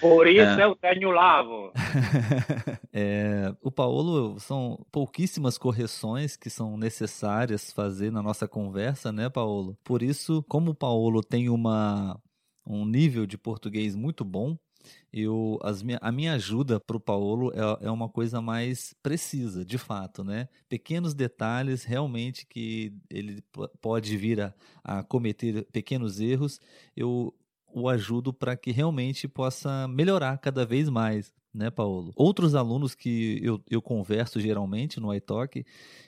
Por 0.00 0.26
isso 0.28 0.60
é. 0.60 0.64
eu 0.64 0.76
tenho 0.76 1.10
lavo. 1.10 1.72
é, 2.92 3.54
o 3.62 3.70
Paulo 3.70 4.38
são 4.38 4.84
pouquíssimas 4.92 5.56
correções 5.56 6.36
que 6.36 6.50
são 6.50 6.76
necessárias 6.76 7.72
fazer 7.72 8.12
na 8.12 8.22
nossa 8.22 8.46
conversa, 8.46 9.10
né, 9.10 9.30
Paulo? 9.30 9.78
Por 9.82 10.02
isso, 10.02 10.44
como 10.46 10.72
o 10.72 10.74
Paulo 10.74 11.22
tem 11.22 11.48
uma 11.48 12.20
um 12.66 12.84
nível 12.84 13.26
de 13.26 13.38
português 13.38 13.94
muito 13.94 14.24
bom, 14.24 14.56
eu, 15.12 15.58
as 15.62 15.82
minha, 15.82 15.98
a 16.02 16.12
minha 16.12 16.34
ajuda 16.34 16.78
para 16.80 16.96
o 16.96 17.00
Paulo 17.00 17.52
é, 17.52 17.86
é, 17.86 17.90
uma 17.90 18.08
coisa 18.08 18.40
mais 18.40 18.94
precisa, 19.02 19.64
de 19.64 19.78
fato, 19.78 20.22
né? 20.22 20.48
Pequenos 20.68 21.14
detalhes 21.14 21.84
realmente 21.84 22.46
que 22.46 22.92
ele 23.08 23.42
pode 23.80 24.16
vir 24.16 24.40
a, 24.40 24.54
a 24.82 25.02
cometer 25.02 25.66
pequenos 25.72 26.20
erros, 26.20 26.60
eu 26.96 27.34
o 27.74 27.88
ajudo 27.88 28.32
para 28.32 28.56
que 28.56 28.70
realmente 28.70 29.26
possa 29.26 29.88
melhorar 29.88 30.38
cada 30.38 30.64
vez 30.64 30.88
mais. 30.88 31.32
Né, 31.54 31.70
Paulo? 31.70 32.12
Outros 32.16 32.54
alunos 32.54 32.94
que 32.94 33.40
eu, 33.42 33.62
eu 33.70 33.80
converso 33.80 34.40
geralmente 34.40 34.98
no 34.98 35.14
iTalk, 35.14 35.64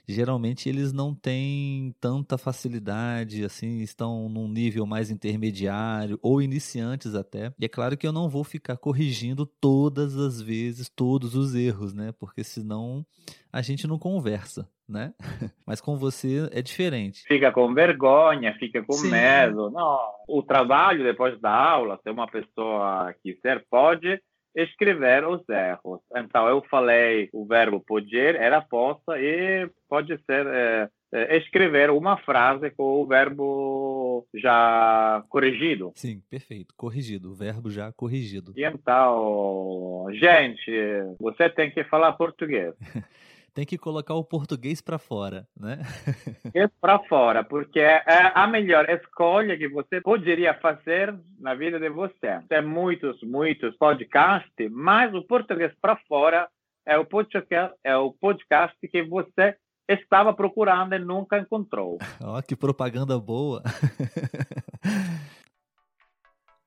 geralmente 0.07 0.69
eles 0.69 0.93
não 0.93 1.15
têm 1.15 1.95
tanta 2.01 2.37
facilidade, 2.37 3.45
assim, 3.45 3.81
estão 3.81 4.29
num 4.29 4.49
nível 4.49 4.85
mais 4.85 5.11
intermediário 5.11 6.19
ou 6.21 6.43
iniciantes 6.43 7.15
até. 7.15 7.53
E 7.59 7.65
é 7.65 7.69
claro 7.69 7.97
que 7.97 8.07
eu 8.07 8.13
não 8.13 8.29
vou 8.29 8.43
ficar 8.43 8.77
corrigindo 8.77 9.47
todas 9.47 10.17
as 10.17 10.41
vezes 10.41 10.89
todos 10.89 11.35
os 11.35 11.55
erros, 11.55 11.95
né? 11.95 12.13
Porque 12.19 12.43
senão 12.43 13.07
a 13.53 13.63
gente 13.63 13.87
não 13.87 13.99
conversa, 13.99 14.69
né? 14.89 15.15
Mas 15.65 15.81
com 15.81 15.97
você 15.97 16.49
é 16.53 16.61
diferente. 16.61 17.23
Fica 17.27 17.53
com 17.53 17.73
vergonha, 17.73 18.55
fica 18.59 18.83
com 18.83 18.95
Sim. 18.95 19.11
medo. 19.11 19.71
Não, 19.71 20.01
o 20.29 20.43
trabalho 20.43 21.05
depois 21.05 21.41
da 21.41 21.51
aula, 21.51 21.99
se 22.03 22.11
uma 22.11 22.27
pessoa 22.27 23.15
quiser, 23.23 23.65
pode 23.71 24.21
escrever 24.57 25.27
os 25.27 25.47
erros. 25.49 26.01
Então, 26.16 26.49
eu 26.49 26.62
falei 26.71 27.29
o 27.33 27.47
verbo 27.47 27.79
poder 27.81 28.37
era 28.37 28.61
possa 28.62 29.19
e 29.19 29.71
pode 29.88 30.16
ser 30.25 30.47
é, 30.47 30.88
é, 31.12 31.37
escrever 31.37 31.90
uma 31.90 32.16
frase 32.16 32.71
com 32.71 33.03
o 33.03 33.07
verbo 33.07 34.27
já 34.35 35.23
corrigido. 35.29 35.92
Sim, 35.95 36.23
perfeito. 36.31 36.75
Corrigido. 36.77 37.33
O 37.33 37.35
verbo 37.35 37.71
já 37.71 37.92
corrigido. 37.92 38.53
E 38.57 38.64
então, 38.64 40.07
gente, 40.12 40.73
você 41.21 41.51
tem 41.51 41.71
que 41.71 41.85
falar 41.85 42.12
português. 42.14 42.75
tem 43.57 43.64
que 43.64 43.79
colocar 43.79 44.12
o 44.12 44.23
português 44.23 44.83
para 44.83 44.99
fora, 44.99 45.49
né? 45.59 45.79
é 46.55 46.69
para 46.69 46.99
fora, 47.05 47.42
porque 47.42 47.81
é 47.81 48.03
a 48.35 48.47
melhor 48.47 48.87
escolha 48.90 49.57
que 49.57 49.66
você 49.66 49.99
poderia 50.03 50.53
fazer 50.53 51.19
na 51.40 51.55
vida 51.55 51.81
de 51.81 51.88
você. 51.88 52.38
Tem 52.51 52.61
muitos, 52.61 53.19
muitos 53.23 53.75
podcasts, 53.79 54.71
mas 54.71 55.14
o 55.14 55.23
português 55.23 55.73
para 55.81 55.97
fora 56.07 56.47
é 56.85 56.99
o 56.99 57.07
podcast, 57.07 57.75
é 57.83 57.97
o 57.97 58.12
podcast 58.12 58.77
que 58.87 59.03
você 59.03 59.57
estava 59.88 60.35
procurando 60.35 60.95
e 60.95 60.99
nunca 60.99 61.38
encontrou. 61.38 61.97
Ó, 62.23 62.38
oh, 62.38 62.42
que 62.42 62.55
propaganda 62.55 63.19
boa! 63.19 63.62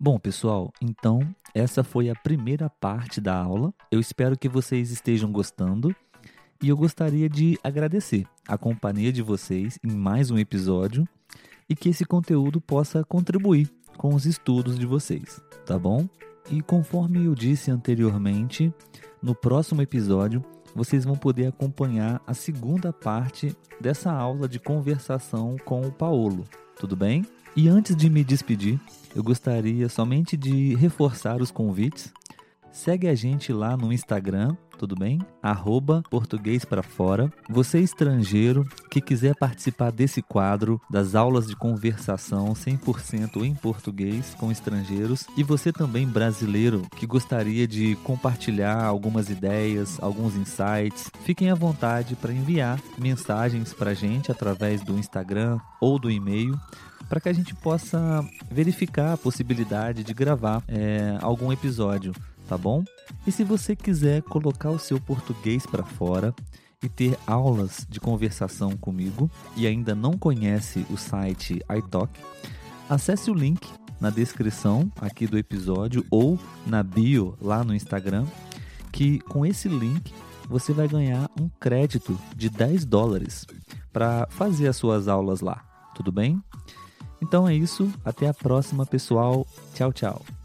Bom, 0.01 0.17
pessoal, 0.17 0.71
então 0.81 1.19
essa 1.53 1.83
foi 1.83 2.09
a 2.09 2.15
primeira 2.15 2.67
parte 2.67 3.21
da 3.21 3.35
aula. 3.35 3.71
Eu 3.91 3.99
espero 3.99 4.35
que 4.35 4.49
vocês 4.49 4.89
estejam 4.89 5.31
gostando 5.31 5.93
e 6.61 6.69
eu 6.69 6.75
gostaria 6.75 7.29
de 7.29 7.57
agradecer 7.63 8.25
a 8.47 8.57
companhia 8.57 9.13
de 9.13 9.21
vocês 9.21 9.79
em 9.83 9.91
mais 9.91 10.29
um 10.29 10.37
episódio 10.37 11.07
e 11.69 11.75
que 11.75 11.89
esse 11.89 12.03
conteúdo 12.03 12.59
possa 12.59 13.03
contribuir 13.03 13.69
com 13.97 14.13
os 14.13 14.25
estudos 14.25 14.77
de 14.77 14.85
vocês, 14.85 15.41
tá 15.65 15.79
bom? 15.79 16.07
E 16.51 16.61
conforme 16.61 17.25
eu 17.25 17.35
disse 17.35 17.71
anteriormente, 17.71 18.73
no 19.21 19.33
próximo 19.33 19.81
episódio 19.81 20.43
vocês 20.75 21.05
vão 21.05 21.15
poder 21.15 21.47
acompanhar 21.47 22.21
a 22.27 22.33
segunda 22.33 22.91
parte 22.91 23.55
dessa 23.79 24.11
aula 24.11 24.47
de 24.47 24.59
conversação 24.59 25.55
com 25.63 25.81
o 25.81 25.91
Paulo, 25.91 26.43
tudo 26.77 26.95
bem? 26.95 27.25
E 27.55 27.67
antes 27.67 27.95
de 27.95 28.09
me 28.09 28.23
despedir, 28.23 28.79
eu 29.15 29.23
gostaria 29.23 29.87
somente 29.89 30.37
de 30.37 30.75
reforçar 30.75 31.41
os 31.41 31.51
convites. 31.51 32.13
Segue 32.71 33.07
a 33.07 33.15
gente 33.15 33.51
lá 33.51 33.75
no 33.75 33.91
Instagram 33.91 34.55
tudo 34.79 34.95
bem? 34.95 35.19
Arroba 35.43 36.01
Português 36.09 36.63
para 36.63 36.81
Fora. 36.81 37.31
Você 37.49 37.79
estrangeiro 37.79 38.65
que 38.89 39.01
quiser 39.01 39.35
participar 39.35 39.91
desse 39.91 40.21
quadro 40.21 40.79
das 40.89 41.15
aulas 41.15 41.47
de 41.47 41.55
conversação 41.55 42.53
100% 42.53 43.43
em 43.43 43.53
português 43.53 44.33
com 44.39 44.49
estrangeiros 44.49 45.27
e 45.35 45.43
você 45.43 45.73
também 45.73 46.07
brasileiro 46.07 46.87
que 46.95 47.05
gostaria 47.05 47.67
de 47.67 47.97
compartilhar 48.05 48.85
algumas 48.85 49.29
ideias, 49.29 50.01
alguns 50.01 50.35
insights, 50.35 51.11
fiquem 51.25 51.51
à 51.51 51.55
vontade 51.55 52.15
para 52.15 52.31
enviar 52.31 52.79
mensagens 52.97 53.73
para 53.73 53.91
a 53.91 53.93
gente 53.93 54.31
através 54.31 54.81
do 54.81 54.97
Instagram 54.97 55.59
ou 55.81 55.99
do 55.99 56.09
e-mail 56.09 56.57
para 57.09 57.19
que 57.19 57.27
a 57.27 57.33
gente 57.33 57.55
possa 57.55 58.23
verificar 58.51 59.13
a 59.13 59.17
possibilidade 59.17 60.03
de 60.03 60.13
gravar 60.13 60.63
é, 60.67 61.17
algum 61.21 61.51
episódio 61.51 62.13
tá 62.49 62.57
bom? 62.57 62.83
E 63.27 63.31
se 63.31 63.43
você 63.43 63.75
quiser 63.75 64.23
colocar 64.23 64.71
o 64.71 64.79
seu 64.79 64.99
português 64.99 65.67
para 65.67 65.83
fora 65.83 66.33
e 66.81 66.89
ter 66.89 67.17
aulas 67.27 67.85
de 67.87 67.99
conversação 67.99 68.75
comigo 68.75 69.29
e 69.55 69.67
ainda 69.67 69.93
não 69.93 70.17
conhece 70.17 70.83
o 70.89 70.97
site 70.97 71.61
iTalk, 71.77 72.11
acesse 72.89 73.29
o 73.29 73.35
link 73.35 73.69
na 74.01 74.09
descrição 74.09 74.91
aqui 74.99 75.27
do 75.27 75.37
episódio 75.37 76.03
ou 76.09 76.39
na 76.65 76.81
bio 76.81 77.37
lá 77.39 77.63
no 77.63 77.75
Instagram, 77.75 78.25
que 78.91 79.19
com 79.19 79.45
esse 79.45 79.67
link 79.67 80.11
você 80.49 80.73
vai 80.73 80.87
ganhar 80.87 81.29
um 81.39 81.47
crédito 81.59 82.19
de 82.35 82.49
10 82.49 82.85
dólares 82.85 83.45
para 83.93 84.25
fazer 84.31 84.67
as 84.67 84.77
suas 84.77 85.07
aulas 85.07 85.41
lá, 85.41 85.63
tudo 85.93 86.11
bem? 86.11 86.41
Então 87.21 87.47
é 87.47 87.53
isso, 87.53 87.91
até 88.03 88.27
a 88.27 88.33
próxima, 88.33 88.85
pessoal. 88.85 89.45
Tchau, 89.75 89.93
tchau. 89.93 90.38